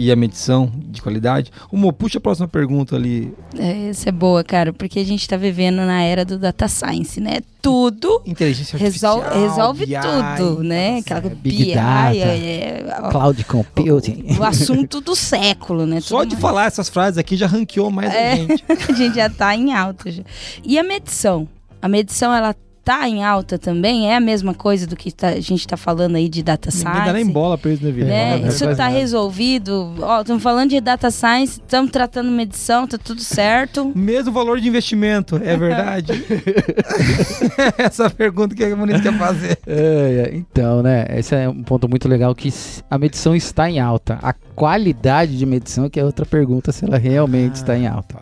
[0.00, 1.50] e a medição de qualidade.
[1.72, 3.32] Mo, puxa a próxima pergunta ali.
[3.58, 7.20] É, essa é boa, cara, porque a gente está vivendo na era do data science,
[7.20, 7.38] né?
[7.60, 9.48] Tudo Inteligência resol artificial.
[9.50, 9.94] resolve BI,
[10.38, 10.98] tudo, né?
[10.98, 12.16] Aquela Big BI, Data.
[12.16, 14.24] é, é, Cloud Computing.
[14.38, 16.00] o assunto do século, né?
[16.00, 16.42] Só Tudo de mais.
[16.42, 18.32] falar essas frases aqui já ranqueou mais É.
[18.32, 18.64] a gente.
[18.88, 20.22] a gente já tá em alta já.
[20.64, 21.46] E a medição?
[21.82, 22.54] A medição, ela
[22.84, 24.10] tá em alta também?
[24.10, 26.84] É a mesma coisa do que tá- a gente tá falando aí de data Ninguém
[26.92, 27.32] dá nem science?
[27.32, 28.08] bola pra isso, né, Vila?
[28.08, 28.38] Né?
[28.38, 28.88] não Isso tá nada.
[28.88, 29.94] resolvido.
[30.00, 33.92] Ó, estamos falando de data science, estamos tratando medição, tá tudo certo.
[33.96, 36.12] Mesmo valor de investimento, é verdade?
[37.78, 39.58] Essa pergunta que a Moniz quer fazer.
[39.66, 41.06] É, é, então, né?
[41.16, 42.52] Esse é um ponto muito legal que
[42.90, 44.18] a medição está em alta.
[44.22, 48.16] A qualidade de medição que é outra pergunta se ela realmente está em alta.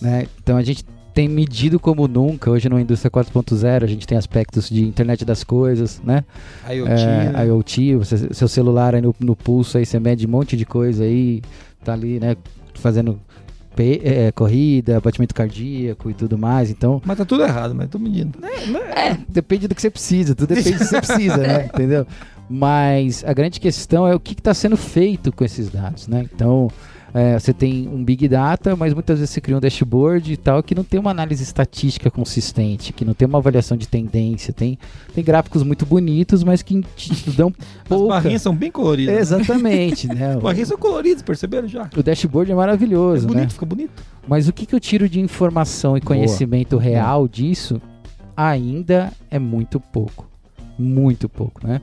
[0.00, 0.26] né?
[0.42, 0.84] Então a gente
[1.16, 2.50] tem medido como nunca.
[2.50, 6.22] Hoje na indústria 4.0 a gente tem aspectos de internet das coisas, né?
[6.68, 7.46] IoT, É, né?
[7.46, 11.04] IoT, você- seu celular aí no, no pulso aí você mede um monte de coisa
[11.04, 11.40] aí,
[11.82, 12.36] tá ali, né?
[12.74, 13.18] Fazendo
[13.78, 16.68] é, corrida, batimento cardíaco e tudo mais.
[16.70, 18.38] Então Mas tá tudo errado, mas tô medindo.
[18.94, 21.64] É, depende do que você precisa, tudo depende do que você precisa, né?
[21.72, 22.06] Entendeu?
[22.46, 26.26] Mas a grande questão é o que está sendo feito com esses dados, né?
[26.30, 26.70] Então,
[27.14, 30.62] é, você tem um Big Data, mas muitas vezes você cria um dashboard e tal
[30.62, 34.78] que não tem uma análise estatística consistente, que não tem uma avaliação de tendência, tem,
[35.14, 37.48] tem gráficos muito bonitos, mas que te dão
[37.82, 38.08] As pouca...
[38.14, 39.14] barrinhas são bem coloridas.
[39.14, 39.20] né?
[39.20, 40.34] Exatamente, né?
[40.36, 41.88] As barrinhas são coloridas, perceberam já?
[41.96, 43.48] O dashboard é É maravilhoso, bonito, né?
[43.50, 44.02] fica bonito.
[44.28, 46.16] Mas o que, que eu tiro de informação e Boa.
[46.16, 47.80] conhecimento real disso
[48.36, 50.28] ainda é muito pouco.
[50.78, 51.80] Muito pouco, né?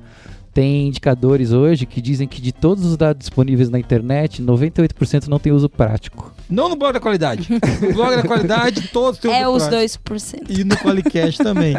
[0.54, 5.40] Tem indicadores hoje que dizem que de todos os dados disponíveis na internet, 98% não
[5.40, 6.32] tem uso prático.
[6.50, 7.48] Não no blog da qualidade.
[7.82, 10.14] No blog da qualidade, todos têm é os prático.
[10.14, 10.44] 2%.
[10.50, 11.74] E no Qualicast também.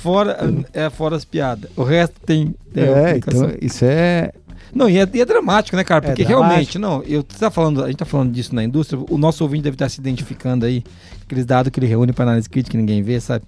[0.00, 0.36] Fora,
[0.72, 1.70] é, fora as piadas.
[1.74, 4.32] O resto tem, tem é, então isso é.
[4.76, 6.04] Não, e é, e é dramático, né, cara?
[6.04, 6.48] É Porque dramático.
[6.50, 9.62] realmente, não, eu tá falando, a gente tá falando disso na indústria, o nosso ouvinte
[9.62, 10.84] deve estar se identificando aí,
[11.22, 13.44] aqueles dados que ele reúne para análise crítica que ninguém vê, sabe?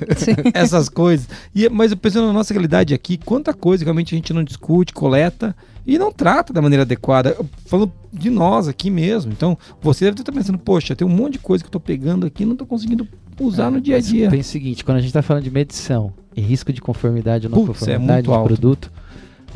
[0.52, 1.28] Essas coisas.
[1.54, 4.92] E, mas eu pensando na nossa realidade aqui, quanta coisa realmente a gente não discute,
[4.92, 7.34] coleta e não trata da maneira adequada.
[7.38, 9.32] Eu Falando de nós aqui mesmo.
[9.32, 12.26] Então, você deve estar pensando, poxa, tem um monte de coisa que eu tô pegando
[12.26, 13.08] aqui e não tô conseguindo
[13.40, 14.28] usar no dia a dia.
[14.30, 17.50] Pensa o seguinte: quando a gente está falando de medição e risco de conformidade ou
[17.50, 18.46] não Putz, é conformidade muito de alto.
[18.46, 18.92] produto,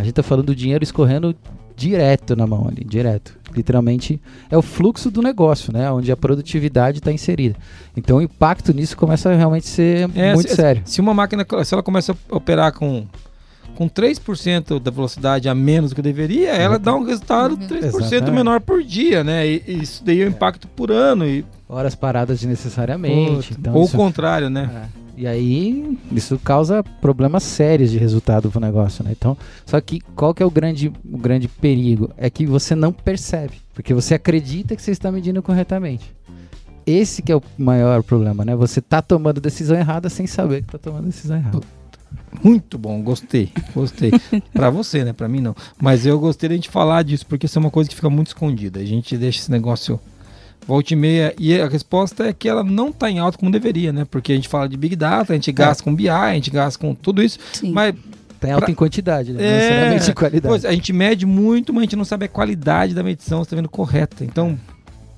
[0.01, 1.35] a gente está falando do dinheiro escorrendo
[1.77, 3.39] direto na mão ali, direto.
[3.55, 5.91] Literalmente é o fluxo do negócio, né?
[5.91, 7.57] Onde a produtividade está inserida.
[7.97, 10.83] Então o impacto nisso começa a realmente ser É, muito se- sério.
[10.85, 13.07] Se uma máquina, se ela começa a operar com,
[13.75, 18.31] com 3% da velocidade a menos do que deveria, ela dá um resultado 3% Exatamente.
[18.31, 19.47] menor por dia, né?
[19.49, 21.27] E, e isso daí é o impacto por ano.
[21.27, 23.55] E, Horas paradas desnecessariamente.
[23.59, 24.89] Então ou isso- o contrário, né?
[24.97, 25.00] É.
[25.21, 29.11] E aí, isso causa problemas sérios de resultado pro negócio, né?
[29.13, 32.11] Então, só que qual que é o grande, o grande perigo?
[32.17, 36.11] É que você não percebe, porque você acredita que você está medindo corretamente.
[36.87, 38.57] Esse que é o maior problema, né?
[38.57, 41.61] Você tá tomando decisão errada sem saber que tá tomando decisão errada.
[42.43, 44.13] Muito bom, gostei, gostei.
[44.55, 45.13] Pra você, né?
[45.13, 45.55] Pra mim não.
[45.79, 48.29] Mas eu gostei da gente falar disso, porque isso é uma coisa que fica muito
[48.29, 48.81] escondida.
[48.81, 50.01] A gente deixa esse negócio
[50.67, 51.35] volta e meia.
[51.39, 54.07] E a resposta é que ela não tá em alta como deveria, né?
[54.11, 56.79] Porque a gente fala de Big Data, a gente gasta com BI, a gente gasta
[56.79, 57.39] com tudo isso.
[57.53, 57.73] Sim.
[57.73, 57.95] Mas
[58.41, 59.39] Tem alta Pra- em quantidade, né?
[59.39, 59.57] Não É.
[59.57, 60.49] necessariamente em qualidade.
[60.49, 63.51] Pois, a gente mede muito, mas a gente não sabe a qualidade da medição, se
[63.51, 64.25] tá vendo correta.
[64.25, 64.59] Então,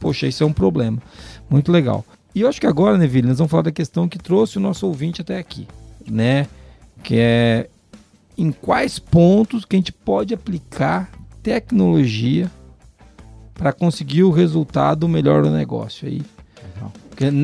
[0.01, 0.99] poxa, isso é um problema.
[1.49, 2.05] Muito legal.
[2.35, 4.87] E eu acho que agora, Neville, nós vamos falar da questão que trouxe o nosso
[4.89, 5.69] ouvinte até aqui,
[6.11, 6.49] né?
[7.05, 7.69] Que é
[8.37, 11.09] em quais pontos que a gente pode aplicar
[11.45, 12.51] tecnologia
[13.55, 16.23] para conseguir o resultado melhor do negócio aí.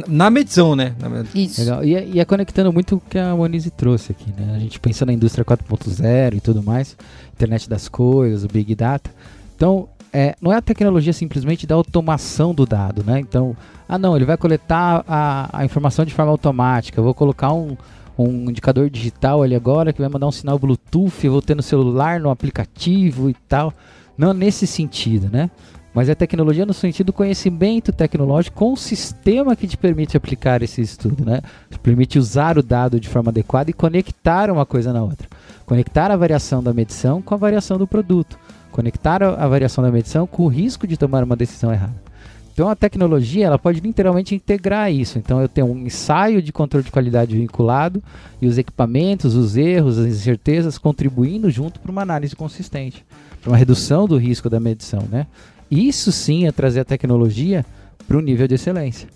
[0.09, 0.94] Na medição, né?
[0.99, 1.61] Na med- Isso.
[1.61, 1.85] Legal.
[1.85, 4.55] E, é- e é conectando muito o que a Monize trouxe aqui, né?
[4.57, 6.97] A gente pensa na indústria 4.0 e tudo mais,
[7.33, 9.09] internet das coisas, o Big Data.
[9.55, 13.21] Então, é, não é a tecnologia simplesmente da automação do dado, né?
[13.21, 13.57] Então,
[13.88, 17.77] ah não, ele vai coletar a, a informação de forma automática, eu vou colocar um,
[18.18, 21.62] um indicador digital ali agora que vai mandar um sinal Bluetooth, eu vou ter no
[21.62, 23.73] celular, no aplicativo e tal.
[24.16, 25.49] Não nesse sentido, né?
[25.94, 30.62] Mas é tecnologia no sentido do conhecimento tecnológico com o sistema que te permite aplicar
[30.62, 31.40] esse estudo, né?
[31.70, 35.27] Te permite usar o dado de forma adequada e conectar uma coisa na outra.
[35.64, 38.38] Conectar a variação da medição com a variação do produto.
[38.70, 42.09] Conectar a, variação da medição com o risco de tomar uma decisão errada.
[42.53, 45.18] Então a tecnologia ela pode literalmente integrar isso.
[45.18, 48.03] Então eu tenho um ensaio de controle de qualidade vinculado
[48.42, 53.05] e os equipamentos, os erros, as incertezas contribuindo junto para uma análise consistente,
[53.40, 55.27] para uma redução do risco da medição, né?
[55.71, 57.65] Isso sim é trazer a tecnologia
[58.07, 59.09] para um nível de excelência.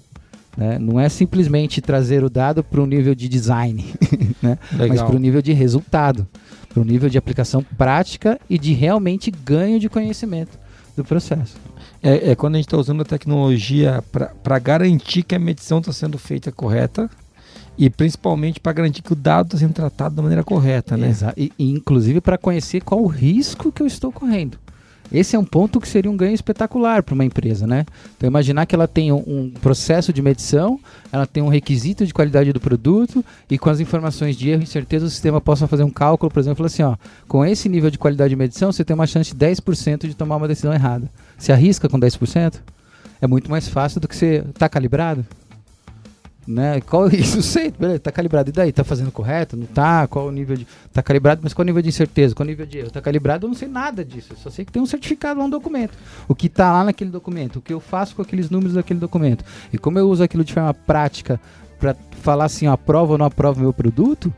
[0.57, 0.79] né?
[0.79, 3.85] Não é simplesmente trazer o dado para um nível de design,
[4.43, 4.59] né?
[4.77, 6.27] mas para o nível de resultado,
[6.69, 10.59] para o nível de aplicação prática e de realmente ganho de conhecimento.
[10.95, 11.57] do processo.
[12.03, 14.05] É, é quando a gente está usando a tecnologia
[14.43, 17.09] para garantir que a medição está sendo feita correta
[17.79, 21.09] e principalmente para garantir que o dado está sendo tratado da maneira correta, né?
[21.09, 21.41] Exato.
[21.41, 24.59] E, e inclusive para conhecer qual o risco que eu estou correndo.
[25.13, 27.85] Esse é um ponto que seria um ganho espetacular para uma empresa, né?
[28.17, 30.81] Então imaginar que ela tem um, processo de medição,
[31.13, 35.05] ela tem um requisito de qualidade do produto e com as informações de erro, incerteza,
[35.05, 36.97] o sistema possa fazer um cálculo, por exemplo, assim, ó,
[37.29, 40.37] com esse nível de qualidade de medição, você tem uma chance de 10% de tomar
[40.37, 41.11] uma decisão errada.
[41.37, 42.55] Se arrisca com 10%?
[43.21, 45.25] É muito mais fácil do que você tá calibrado
[46.47, 46.81] né?
[46.81, 47.43] Qual isso?
[47.43, 48.51] Sei, beleza, tá calibrado.
[48.51, 48.73] E daí?
[48.73, 49.57] Tá fazendo correto?
[49.57, 50.07] Não tá?
[50.07, 50.67] Qual o nível de.
[50.93, 52.35] Tá calibrado, mas qual o nível de incerteza?
[52.35, 52.91] Qual o nível de erro?
[52.91, 54.33] Tá calibrado, eu não sei nada disso.
[54.33, 55.97] Eu só sei que tem um certificado lá no documento.
[56.29, 59.45] O que tá lá naquele documento, o que eu faço com aqueles números daquele documento.
[59.73, 61.41] E como eu uso aquilo de forma prática
[61.79, 64.33] para falar assim, aprova ou não aprova o meu produto,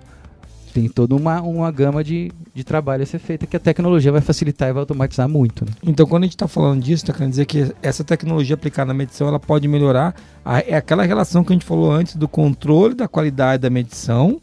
[0.74, 4.20] tem toda uma, uma gama de, de trabalho a ser feita que a tecnologia vai
[4.20, 5.64] facilitar e vai automatizar muito.
[5.64, 5.70] Né?
[5.84, 8.94] Então, quando a gente está falando disso, está querendo dizer que essa tecnologia aplicada na
[8.94, 10.16] medição ela pode melhorar.
[10.44, 14.40] A, é aquela relação que a gente falou antes do controle da qualidade da medição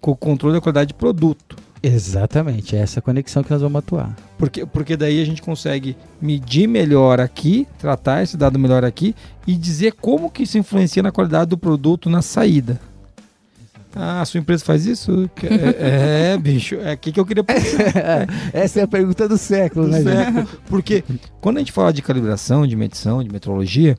[0.00, 1.56] com o controle da qualidade de produto.
[1.82, 4.16] Exatamente, é essa conexão que nós vamos atuar.
[4.38, 9.56] Porque, porque daí a gente consegue medir melhor aqui, tratar esse dado melhor aqui e
[9.56, 12.80] dizer como que isso influencia na qualidade do produto na saída.
[13.96, 15.30] Ah, a sua empresa faz isso?
[15.42, 17.44] É, é bicho, é aqui que eu queria
[18.52, 20.02] Essa é a pergunta do século, do né?
[20.02, 20.48] Século.
[20.66, 21.04] Porque
[21.40, 23.96] quando a gente fala de calibração, de medição, de metrologia,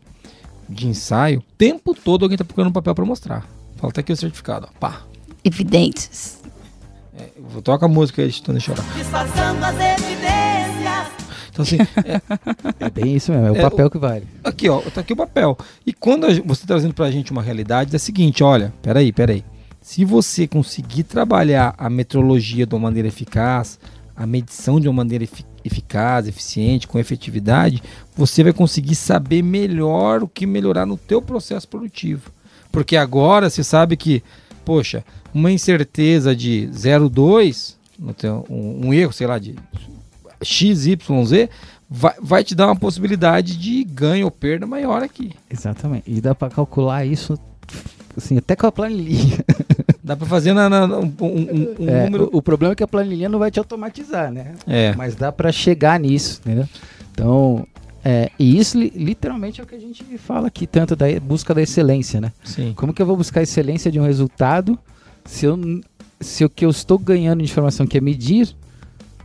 [0.68, 3.48] de ensaio, o tempo todo alguém está procurando um papel para mostrar.
[3.78, 4.80] Fala até aqui o certificado, ó.
[4.80, 5.02] pá.
[5.44, 6.40] Evidências.
[7.18, 8.84] É, vou tocar a música aí, Tony chorar.
[8.96, 10.46] Disfarçando as evidências.
[11.52, 11.78] Então, assim.
[12.82, 14.28] É, é bem isso mesmo, é o é, papel que vale.
[14.44, 15.58] Aqui, ó, tá aqui o papel.
[15.86, 19.44] E quando você está trazendo pra gente uma realidade, é a seguinte: olha, peraí, peraí.
[19.86, 23.80] Se você conseguir trabalhar a metrologia de uma maneira eficaz,
[24.16, 25.28] a medição de uma maneira
[25.64, 27.84] eficaz, eficiente, com efetividade,
[28.18, 32.32] você vai conseguir saber melhor o que melhorar no teu processo produtivo.
[32.72, 34.24] Porque agora você sabe que,
[34.66, 37.76] poxa, uma incerteza de 0,2,
[38.50, 39.54] um, um erro, sei lá, de
[40.42, 41.48] XYZ,
[41.88, 45.32] vai, vai te dar uma possibilidade de ganho ou perda maior aqui.
[45.48, 46.12] Exatamente.
[46.12, 47.40] E dá para calcular isso
[48.18, 49.44] assim, até com a planilha.
[50.04, 52.30] Dá para fazer na, na, um, um, um é, número.
[52.32, 54.54] O, o, problema é que a planilha não vai te automatizar, né?
[54.68, 54.94] É.
[54.96, 56.70] Mas dá para chegar nisso, entendeu?
[57.12, 57.66] Então,
[58.04, 61.56] é, e isso li, literalmente é o que a gente fala aqui, tanto da busca
[61.56, 62.32] da excelência, né?
[62.44, 62.72] Sim.
[62.76, 64.78] Como que eu vou buscar a excelência de um resultado
[65.26, 65.60] se, eu,
[66.22, 68.56] se o que eu estou ganhando de informação que é medir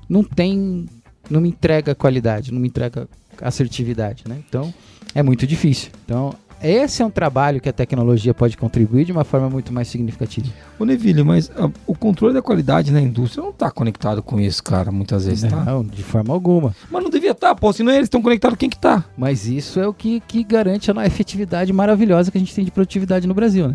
[0.08, 0.86] não tem,
[1.28, 3.06] não me entrega qualidade, não me entrega
[3.42, 4.42] assertividade, né?
[4.48, 4.72] Então,
[5.14, 5.90] é muito difícil.
[6.06, 9.88] Então, esse é um trabalho que a tecnologia pode contribuir de uma forma muito mais
[9.88, 10.48] significativa.
[10.78, 14.38] Ô Neville, mas a, ah, o controle da qualidade na indústria não está conectado com
[14.38, 15.64] isso, cara, muitas vezes, tá?
[15.64, 16.74] Não, de forma alguma.
[16.90, 19.04] Mas não devia estar, tá, pô, se não é eles estão conectados, quem que tá?
[19.16, 22.70] Mas isso é o que, que garante a efetividade maravilhosa que a gente tem de
[22.70, 23.74] produtividade no Brasil, né?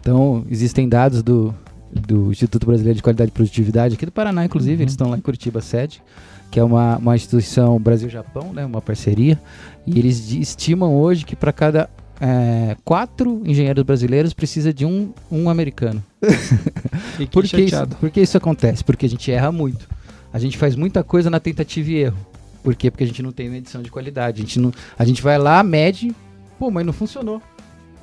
[0.00, 1.54] Então, existem dados do,
[1.92, 4.82] do Instituto Brasileiro de Qualidade e Produtividade, aqui do Paraná, inclusive, uhum.
[4.82, 6.02] eles estão lá em Curitiba, sede,
[6.50, 9.40] que é uma, uma instituição Brasil-Japão, né, uma parceria,
[9.86, 11.88] e eles estimam hoje que para cada
[12.20, 16.02] é, quatro engenheiros brasileiros precisa de um, um americano.
[17.30, 18.82] por, que isso, por que isso acontece?
[18.82, 19.88] Porque a gente erra muito.
[20.32, 22.26] A gente faz muita coisa na tentativa e erro.
[22.62, 22.90] Por quê?
[22.90, 24.42] Porque a gente não tem medição de qualidade.
[24.42, 26.14] A gente, não, a gente vai lá, mede,
[26.58, 27.40] pô, mas não funcionou.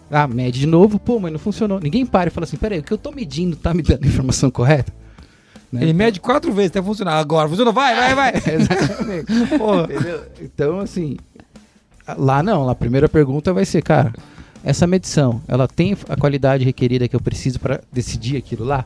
[0.10, 1.80] Ah, mede de novo, pô, mas não funcionou.
[1.80, 4.08] Ninguém para e fala assim, peraí, o que eu tô medindo tá me dando a
[4.08, 4.94] informação correta?
[5.72, 5.82] Né?
[5.82, 7.18] Ele mede quatro vezes até funcionar.
[7.18, 8.34] Agora, funcionou, vai, vai, vai.
[8.54, 9.26] Exatamente.
[10.40, 11.18] Então, assim,
[12.18, 14.14] Lá não, a primeira pergunta vai ser, cara,
[14.64, 18.86] essa medição, ela tem a qualidade requerida que eu preciso para decidir aquilo lá?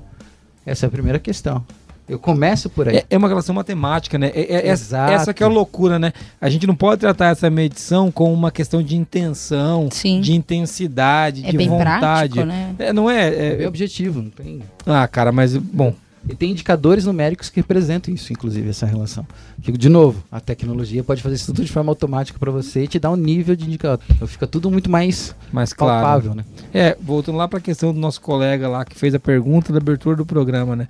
[0.66, 1.64] Essa é a primeira questão.
[2.08, 2.98] Eu começo por aí.
[2.98, 4.32] É, é uma relação matemática, né?
[4.34, 5.12] É, é, Exato.
[5.12, 6.14] Essa que é a loucura, né?
[6.40, 10.22] A gente não pode tratar essa medição como uma questão de intenção, Sim.
[10.22, 12.36] de intensidade, é de bem vontade.
[12.36, 12.76] Prático, né?
[12.80, 14.62] É, não é, é, é bem objetivo, não tem.
[14.86, 15.94] Ah, cara, mas bom,
[16.30, 19.26] e tem indicadores numéricos que representam isso, inclusive, essa relação.
[19.60, 23.00] de novo, a tecnologia pode fazer isso tudo de forma automática para você e te
[23.00, 24.00] dar um nível de indicador.
[24.10, 26.36] Então fica tudo muito mais, mais palpável, claro.
[26.36, 26.70] né?
[26.74, 29.80] É, voltando lá para a questão do nosso colega lá que fez a pergunta da
[29.80, 30.88] abertura do programa, né?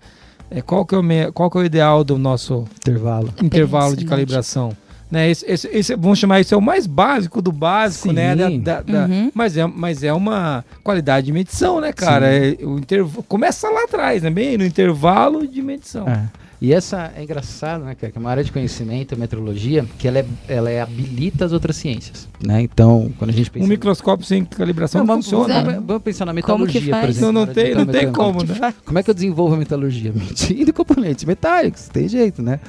[0.50, 4.06] É, qual, que é o, qual que é o ideal do nosso intervalo, intervalo de
[4.06, 4.76] calibração?
[5.10, 8.14] Né, esse, esse, esse, vamos chamar isso é o mais básico do básico, Sim.
[8.14, 8.36] né?
[8.36, 9.32] Da, da, da, uhum.
[9.34, 12.28] mas, é, mas é uma qualidade de medição, né, cara?
[12.28, 13.24] É, o interv...
[13.28, 14.30] Começa lá atrás, né?
[14.30, 16.08] Bem no intervalo de medição.
[16.10, 16.26] É.
[16.60, 20.20] E essa é engraçado, né, que é uma área de conhecimento, a metrologia, que ela,
[20.20, 22.62] é, ela é, habilita as outras ciências, né?
[22.62, 23.64] Então, quando a gente pensa...
[23.64, 25.64] Um microscópio sem calibração não, não funciona.
[25.64, 27.32] Vamos, vamos, pensar na metalurgia, por exemplo.
[27.32, 28.74] Não, não tem, não tem como, né?
[28.84, 30.12] Como é que eu desenvolvo a metalurgia?
[30.12, 32.60] Medindo componentes metálicos, tem jeito, né?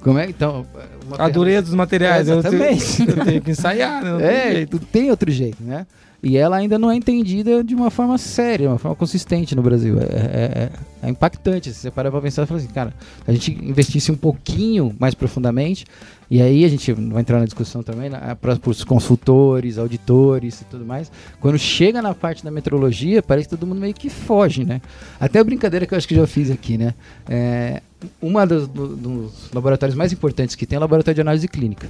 [0.00, 0.66] Como é então?
[1.18, 2.28] A dureza dos materiais.
[2.28, 3.00] É, exatamente.
[3.00, 4.10] Eu tenho, eu tenho que ensaiar, né?
[4.10, 4.78] Não é, tem jeito.
[4.78, 5.86] tem outro jeito, né?
[6.24, 9.98] E ela ainda não é entendida de uma forma séria, uma forma consistente no Brasil.
[10.00, 10.70] É, é,
[11.02, 11.70] é impactante.
[11.70, 12.94] Se você parar pra pensar e falar assim, cara,
[13.26, 15.84] a gente investisse um pouquinho mais profundamente,
[16.30, 20.64] e aí a gente vai entrar na discussão também né, para os consultores, auditores e
[20.64, 21.12] tudo mais.
[21.40, 24.80] Quando chega na parte da metrologia, parece que todo mundo meio que foge, né?
[25.20, 26.94] Até a brincadeira que eu acho que já fiz aqui, né?
[27.28, 27.82] É,
[28.20, 31.86] uma dos, dos laboratórios mais importantes que tem é o laboratório de análise clínica.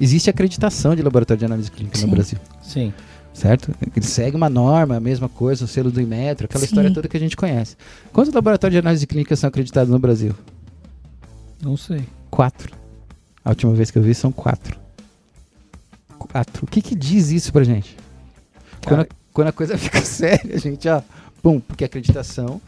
[0.00, 2.06] Existe acreditação de laboratório de análise clínica Sim.
[2.06, 2.92] no Brasil Sim.
[3.32, 3.74] Certo?
[3.96, 6.66] Ele segue uma norma, a mesma coisa, o selo do Inmetro, aquela Sim.
[6.66, 7.76] história toda que a gente conhece.
[8.12, 10.34] Quantos laboratórios de análise clínica são acreditados no Brasil?
[11.62, 12.04] Não sei.
[12.30, 12.74] Quatro.
[13.44, 14.78] A última vez que eu vi são quatro.
[16.18, 16.64] Quatro.
[16.64, 17.96] O que que diz isso pra gente?
[18.86, 21.02] Quando a, quando a coisa fica séria, a gente, ó,
[21.42, 22.60] pum, porque a acreditação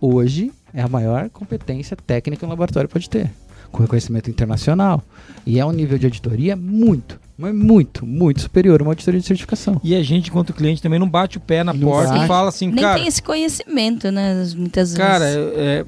[0.00, 3.30] hoje é a maior competência técnica que um laboratório pode ter.
[3.70, 5.02] Com reconhecimento internacional.
[5.44, 9.26] E é um nível de auditoria muito, mas muito, muito superior a uma auditoria de
[9.26, 9.80] certificação.
[9.84, 12.24] E a gente, enquanto cliente, também não bate o pé na Não porta bate.
[12.24, 12.98] e fala assim, Nem cara.
[12.98, 14.44] tem esse conhecimento, né?
[14.56, 15.38] Muitas Cara, vezes.
[15.56, 15.84] é, é,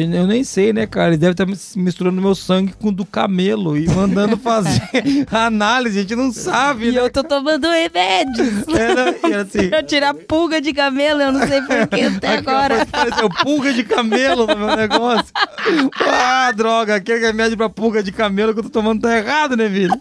[0.00, 1.08] eu nem sei, né, cara?
[1.10, 4.80] Ele deve estar misturando meu sangue com o do camelo e mandando fazer
[5.30, 5.98] análise.
[5.98, 7.00] A gente não sabe, E né?
[7.00, 8.66] eu tô tomando remédios.
[8.68, 9.68] Era, era assim.
[9.70, 12.82] pra tirar pulga de camelo, eu não sei porquê até agora.
[12.82, 15.32] Apareceu pulga de camelo no meu negócio.
[16.00, 19.68] Ah, droga, aquele remédio pra pulga de camelo que eu tô tomando tá errado, né,
[19.68, 19.94] filho?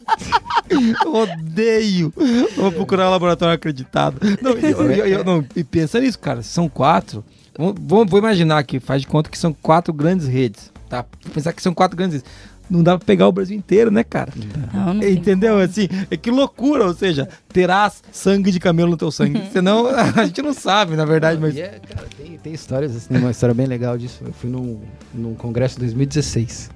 [0.69, 2.13] Eu odeio.
[2.55, 4.17] Vou procurar um laboratório acreditado.
[4.41, 6.41] Não, eu- eu- eu- não, e pensa nisso, cara.
[6.41, 7.23] São quatro.
[7.57, 10.71] Vou, vou imaginar aqui, faz de conta que são quatro grandes redes.
[10.89, 11.05] Tá?
[11.23, 12.31] Vou Pensar que são quatro grandes redes.
[12.69, 14.31] Não dá pra pegar o Brasil inteiro, né, cara?
[14.73, 15.57] Não, não Entendeu?
[15.57, 19.43] Assim, é que loucura, ou seja, terás sangue de camelo no teu sangue.
[19.51, 21.57] Senão, a gente não sabe, na verdade, mas.
[21.57, 24.23] É, cara, tem, tem histórias, assim, uma história bem legal disso.
[24.25, 24.79] Eu fui num,
[25.13, 26.69] num congresso em 2016,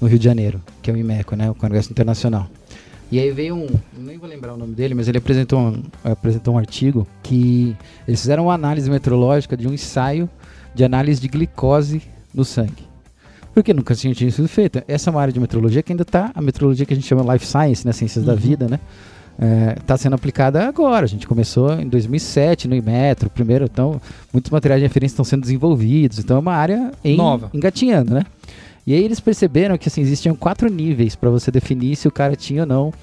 [0.00, 1.48] no Rio de Janeiro, que é o IMECO, né?
[1.48, 2.50] O Congresso Internacional.
[3.10, 3.66] E aí veio um,
[3.96, 7.74] nem vou lembrar o nome dele, mas ele apresentou um, apresentou um artigo que
[8.06, 10.28] eles fizeram uma análise meteorológica de um ensaio
[10.74, 12.02] de análise de glicose
[12.34, 12.86] no sangue.
[13.54, 14.84] Porque nunca tinha, sido feita.
[14.86, 17.32] Essa é uma área de meteorologia que ainda está, a meteorologia que a gente chama
[17.32, 17.92] life science, né?
[17.92, 18.38] Ciências da Uhum.
[18.38, 18.78] vida, né?
[19.80, 21.04] Está sendo aplicada agora.
[21.04, 24.00] A gente começou em 2007 no Imetro, primeiro, então
[24.32, 26.18] muitos materiais de referência estão sendo desenvolvidos.
[26.18, 27.50] Então é uma área em, Nova.
[27.54, 28.24] engatinhando, né?
[28.88, 32.34] E aí eles perceberam que assim, existiam quatro níveis para você definir se o cara
[32.34, 32.94] tinha ou não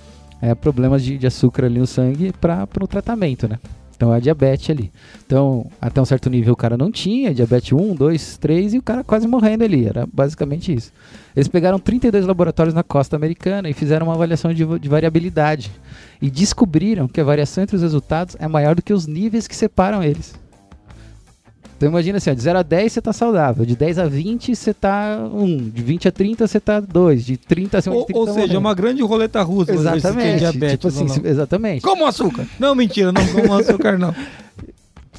[0.41, 3.59] é, problemas de, de açúcar ali no sangue para o tratamento, né?
[3.95, 4.91] Então é a diabetes ali.
[5.27, 8.81] Então, até um certo nível o cara não tinha, diabetes 1, 2, 3 e o
[8.81, 9.85] cara quase morrendo ali.
[9.85, 10.91] Era basicamente isso.
[11.35, 15.69] Eles pegaram 32 laboratórios na costa americana e fizeram uma avaliação de, de variabilidade.
[16.19, 19.55] E descobriram que a variação entre os resultados é maior do que os níveis que
[19.55, 20.33] separam eles.
[21.77, 24.55] Então imagina assim, ó, de 0 a 10 você tá saudável, de 10 a 20
[24.55, 28.07] você tá 1, de 20 a 30 você tá 2, de 30 acima Ou, de
[28.07, 29.73] 30 ou tá seja, é uma grande roleta russa.
[29.73, 30.39] Exatamente.
[30.39, 31.29] diabetes tipo assim, ou não.
[31.29, 31.81] exatamente.
[31.81, 32.47] Como açúcar?
[32.57, 34.15] Não, mentira, não como açúcar, não.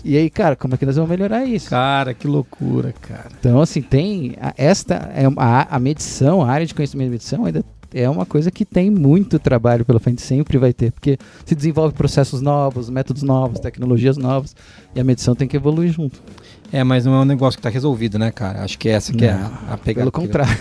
[0.04, 1.68] E aí, cara, como é que nós vamos melhorar isso?
[1.68, 3.26] Cara, que loucura, cara.
[3.40, 4.36] Então, assim, tem.
[4.40, 8.26] a- esta é a, a medição, a área de conhecimento de medição ainda é uma
[8.26, 12.90] coisa que tem muito trabalho pela frente, sempre vai ter, porque se desenvolve processos novos,
[12.90, 14.54] métodos novos, tecnologias novas,
[14.94, 16.22] e a medição tem que evoluir junto.
[16.72, 18.62] É, mas não é um negócio que tá resolvido, né, cara?
[18.62, 20.10] Acho que essa que é a, a pegada.
[20.10, 20.56] Pelo contrário.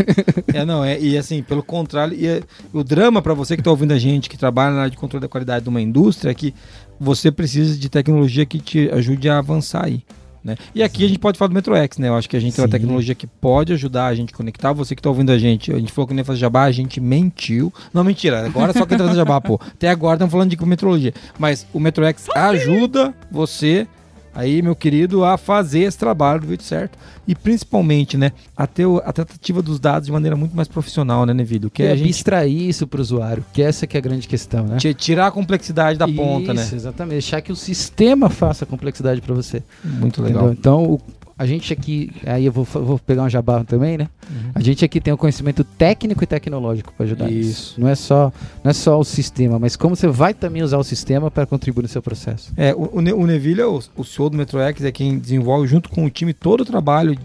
[0.53, 2.41] É, não, é, e assim, pelo contrário, e é-
[2.71, 5.21] o drama pra você que tá ouvindo a gente, que trabalha na área de controle
[5.21, 6.53] da qualidade de uma indústria, é que
[6.99, 10.03] você precisa de tecnologia que te ajude a avançar aí.
[10.45, 10.55] Né?
[10.75, 12.07] E aqui a gente pode falar do MetroX, né?
[12.07, 12.71] Eu acho que a gente tem uma Sim.
[12.73, 14.71] tecnologia que pode ajudar a gente a conectar.
[14.73, 17.01] Você que tá ouvindo a gente, a gente falou que nem fazer jabá, a gente
[17.01, 17.73] mentiu.
[17.91, 19.59] Não, mentira, agora só quem tá fazendo jabá, pô.
[19.59, 21.15] Até agora estamos falando de metrologia.
[21.39, 23.87] Mas o MetroX ajuda você
[24.35, 26.97] aí, meu querido, a fazer esse trabalho do jeito certo.
[27.27, 31.33] E principalmente, né, a ter a tratativa dos dados de maneira muito mais profissional, né,
[31.33, 31.69] Nevido?
[31.71, 34.27] Que é a gente abstrair isso para o usuário, que essa que é a grande
[34.27, 34.77] questão, né?
[34.77, 36.61] ti- tirar a complexidade da ponta, né?
[36.61, 37.13] Isso, exatamente.
[37.13, 39.63] Deixar que o sistema faça a complexidade para você.
[39.83, 40.41] Muito Entendeu?
[40.41, 40.51] legal.
[40.53, 41.01] Então, o-
[41.37, 44.07] a gente aqui, aí eu vou, vou pegar um jabá também, né?
[44.29, 44.51] Uhum.
[44.55, 47.37] A gente aqui tem o conhecimento técnico e tecnológico para ajudar Isso.
[47.47, 47.81] nisso.
[47.81, 48.31] Não é só,
[48.63, 51.83] não é só o sistema, mas como você vai também usar o sistema para contribuir
[51.83, 52.53] no seu processo.
[52.55, 55.67] É, o, o Ne- o Neville, é o, o CEO do MetroX, é quem desenvolve
[55.67, 57.17] junto com o time todo o trabalho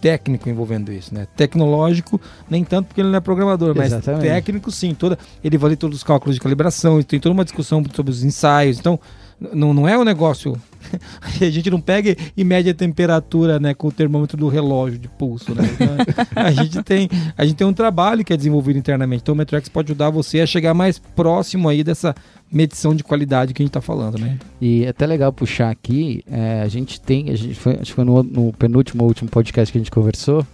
[0.00, 1.26] técnico envolvendo isso, né?
[1.36, 4.22] Tecnológico, nem tanto porque ele não é programador, mas Exatamente.
[4.22, 8.12] técnico sim, toda, ele valida todos os cálculos de calibração, tem toda uma discussão sobre
[8.12, 9.00] os ensaios, então
[9.40, 10.56] não, não é um negócio
[11.40, 15.08] a gente não pega e mede a temperatura, né, com o termômetro do relógio de
[15.08, 15.62] pulso, né?
[15.72, 15.88] Então,
[16.34, 19.22] a gente tem, a gente tem um trabalho que é desenvolvido internamente.
[19.22, 22.14] Então o Metrox pode ajudar você a chegar mais próximo aí dessa
[22.50, 24.38] medição de qualidade que a gente está falando, né?
[24.60, 27.92] E é até legal puxar aqui, é, a gente tem, a gente foi, acho que
[27.92, 30.46] foi no, no penúltimo ou último podcast que a gente conversou,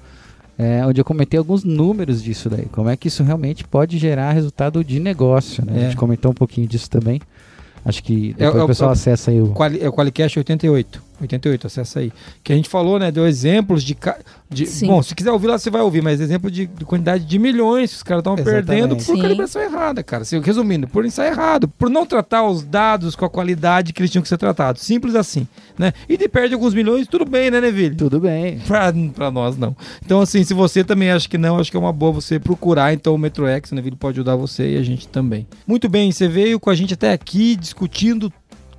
[0.59, 2.67] é, onde eu comentei alguns números disso daí.
[2.67, 5.73] Como é que isso realmente pode gerar resultado de negócio, né?
[5.75, 5.81] É.
[5.81, 7.21] A gente comentou um pouquinho disso também.
[7.85, 9.53] Acho que É- o- pessoal é o- acessa aí o...
[9.81, 11.03] É o Qualicast 88.
[11.23, 12.13] 88, acessa aí.
[12.43, 13.11] Que a gente falou, né?
[13.11, 13.97] Deu exemplos de.
[14.51, 14.87] de Sim.
[14.87, 17.91] bom, se quiser ouvir lá, você vai ouvir, mas exemplo de, de quantidade de milhões
[17.91, 19.21] que os caras estão perdendo por Sim.
[19.21, 20.25] calibração errada, cara.
[20.25, 24.11] Se- Resumindo, por ensaio errado, por não tratar os dados com a qualidade que eles
[24.11, 24.83] tinham que ser tratados.
[24.83, 25.47] Simples assim,
[25.79, 25.93] né?
[26.09, 27.95] E de perde alguns milhões, tudo bem, né, Neville?
[27.95, 28.59] Tudo bem.
[28.67, 29.77] Pra, pra nós, não.
[30.05, 32.93] Então, assim, se você também acha que não, acho que é uma boa você procurar,
[32.93, 35.47] então, o MetroX, o Neville pode ajudar você e a gente também.
[35.67, 38.33] Muito bem, você veio com a gente até aqui discutindo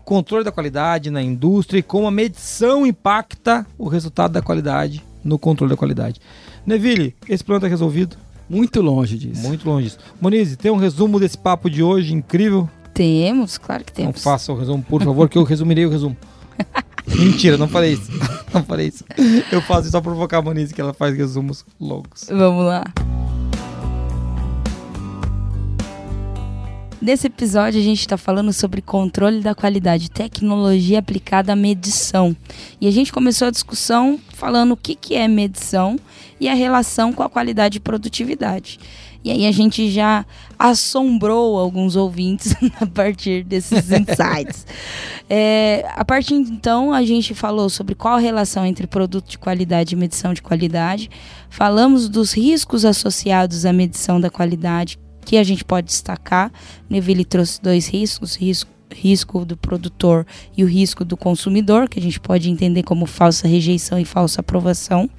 [0.04, 5.39] controle da qualidade na indústria e como a medição impacta o resultado da qualidade no
[5.39, 6.20] controle da qualidade.
[6.66, 8.18] Neville, esse problema está resolvido?
[8.49, 9.41] Muito longe disso.
[9.41, 9.99] Muito longe disso.
[10.20, 12.70] Monize, tem um resumo desse papo de hoje incrível?
[12.93, 14.22] Temos, claro que Não temos.
[14.24, 16.16] faça o resumo, por favor, que eu resumirei o resumo.
[17.08, 18.12] Mentira, não falei isso.
[18.54, 19.04] Não falei isso.
[19.51, 22.28] Eu faço isso só pra provocar a Monize, que ela faz resumos longos.
[22.30, 22.84] Vamos lá.
[27.04, 32.34] Nesse episódio, a gente está falando sobre controle da qualidade, tecnologia aplicada à medição.
[32.80, 35.99] E a gente começou a discussão falando o que, que é medição
[36.39, 38.80] e a relação com a qualidade e produtividade.
[39.22, 40.26] E aí a gente já
[40.58, 44.66] assombrou alguns ouvintes a partir desses insights.
[45.30, 49.38] É, a partir de então, a gente falou sobre qual a relação entre produto de
[49.38, 51.10] qualidade e medição de qualidade.
[51.49, 56.52] Falamos dos riscos associados à medição da qualidade, que a gente pode destacar.
[56.90, 62.02] Neville trouxe dois riscos: risco, risco do produtor e o risco do consumidor, que a
[62.02, 65.10] gente pode entender como falsa rejeição e falsa aprovação.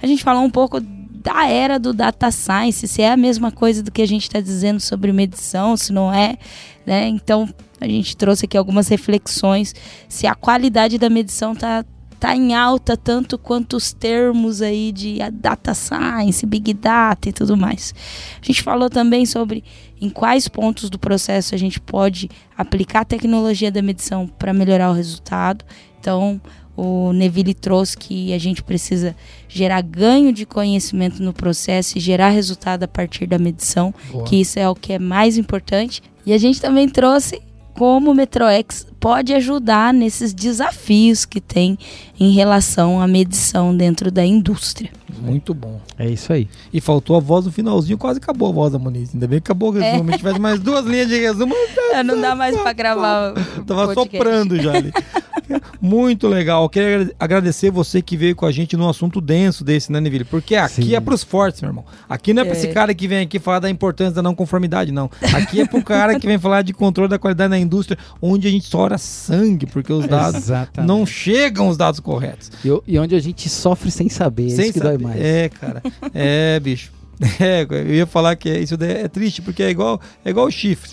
[0.00, 3.82] A gente falou um pouco da era do data science, se é a mesma coisa
[3.82, 6.38] do que a gente está dizendo sobre medição, se não é,
[6.86, 7.08] né?
[7.08, 7.48] Então
[7.80, 9.74] a gente trouxe aqui algumas reflexões
[10.08, 11.84] se a qualidade da medição está
[12.18, 17.56] tá em alta tanto quanto os termos aí de data science, big data e tudo
[17.56, 17.94] mais.
[18.42, 19.64] A gente falou também sobre
[20.00, 24.90] em quais pontos do processo a gente pode aplicar a tecnologia da medição para melhorar
[24.90, 25.64] o resultado.
[26.00, 26.40] Então,
[26.76, 29.16] o Neville trouxe que a gente precisa
[29.48, 34.24] gerar ganho de conhecimento no processo e gerar resultado a partir da medição, Boa.
[34.24, 36.00] que isso é o que é mais importante.
[36.24, 37.42] E a gente também trouxe
[37.78, 41.78] como o MetroX pode ajudar nesses desafios que tem
[42.18, 44.90] em relação à medição dentro da indústria.
[45.20, 45.80] Muito bom.
[45.98, 46.48] É isso aí.
[46.72, 49.10] E faltou a voz no finalzinho, quase acabou a voz da Moniz.
[49.14, 50.10] Ainda bem que acabou o resumo.
[50.12, 51.54] Se tivesse mais duas linhas de resumo,
[51.92, 53.32] É, não dá mais para gravar.
[53.32, 54.16] o tava podcast.
[54.18, 54.92] soprando já ali.
[55.80, 56.68] Muito legal.
[56.68, 60.24] Queria agrade- agradecer você que veio com a gente num assunto denso desse, né, Neville?
[60.24, 60.94] Porque aqui Sim.
[60.94, 61.84] é pros fortes, meu irmão.
[62.08, 62.58] Aqui não é pra É.
[62.58, 65.10] esse cara que vem aqui falar da importância da não conformidade, não.
[65.34, 68.50] Aqui é pro cara que vem falar de controle da qualidade na indústria, onde a
[68.50, 70.86] gente sora sangue, porque os dados Exatamente.
[70.88, 72.50] não chegam os dados corretos.
[72.64, 74.97] E, e onde a gente sofre sem saber, é Sem isso que saber.
[74.98, 75.20] Mais.
[75.20, 75.82] É, cara.
[76.14, 76.92] É, bicho.
[77.40, 80.92] É, eu ia falar que isso é triste, porque é igual, é igual o chifre.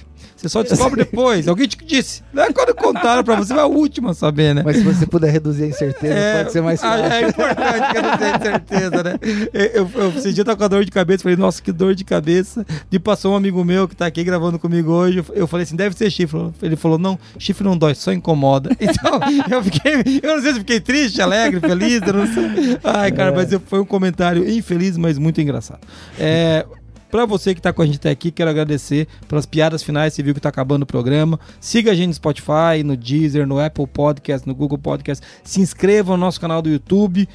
[0.49, 1.47] Só descobre depois.
[1.47, 2.23] Alguém te disse.
[2.33, 4.61] Não é quando contaram pra você, vai a última a saber, né?
[4.63, 7.05] Mas se você puder reduzir a incerteza, pode ser mais ah, fácil.
[7.05, 9.19] É importante que eu não tenho certeza, né?
[9.53, 12.65] Eu, eu, eu tava com a dor de cabeça, falei, nossa, que dor de cabeça.
[12.91, 15.19] E passou um amigo meu que tá aqui gravando comigo hoje.
[15.19, 16.51] eu- Eu falei assim, deve ser chifre.
[16.61, 18.69] Ele falou, não, chifre não dói, só incomoda.
[18.85, 19.19] Então,
[19.51, 22.77] eu fiquei, eu não sei se fiquei triste, alegre, feliz, eu não sei.
[22.83, 25.79] Ai, cara, mas foi um comentário infeliz, mas muito engraçado.
[26.19, 26.65] É.
[27.09, 30.13] Pra você que tá com a gente até aqui, quero agradecer pelas piadas finais.
[30.13, 31.39] Você viu que tá acabando o programa.
[31.59, 35.25] Siga a gente no Spotify, no Deezer, no Apple Podcast, no Google Podcast.
[35.43, 37.27] Se inscreva no nosso canal do YouTube.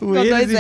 [0.05, 0.57] o eles.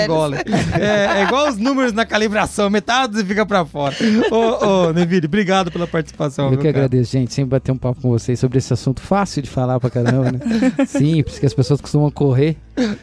[0.78, 3.94] É, é, igual os números na calibração, metade fica pra fora.
[4.30, 6.46] Ô, ô Neville, obrigado pela participação.
[6.46, 6.70] Eu que cara.
[6.70, 7.32] agradeço, gente.
[7.32, 10.40] Sempre bater um papo com vocês sobre esse assunto fácil de falar pra caramba, né?
[10.86, 12.56] Simples, que as pessoas costumam correr.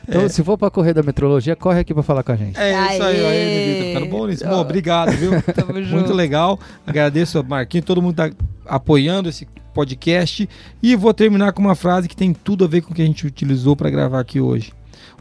[0.07, 0.29] Então, é.
[0.29, 2.59] se for pra correr da metrologia, corre aqui pra falar com a gente.
[2.59, 3.93] É isso aí, aí.
[3.93, 4.45] Tá ficando bom nisso.
[4.45, 5.31] Bom, obrigado, viu?
[5.91, 6.59] Muito legal.
[6.85, 8.31] Agradeço a Marquinhos, todo mundo tá
[8.65, 10.49] apoiando esse podcast.
[10.81, 13.05] E vou terminar com uma frase que tem tudo a ver com o que a
[13.05, 14.73] gente utilizou para gravar aqui hoje.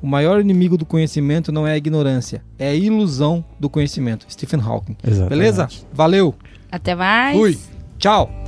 [0.02, 4.26] O maior inimigo do conhecimento não é a ignorância, é a ilusão do conhecimento.
[4.30, 4.96] Stephen Hawking.
[5.02, 5.28] Exatamente.
[5.28, 5.68] Beleza?
[5.92, 6.34] Valeu.
[6.70, 7.36] Até mais.
[7.36, 7.58] Fui.
[7.98, 8.47] Tchau.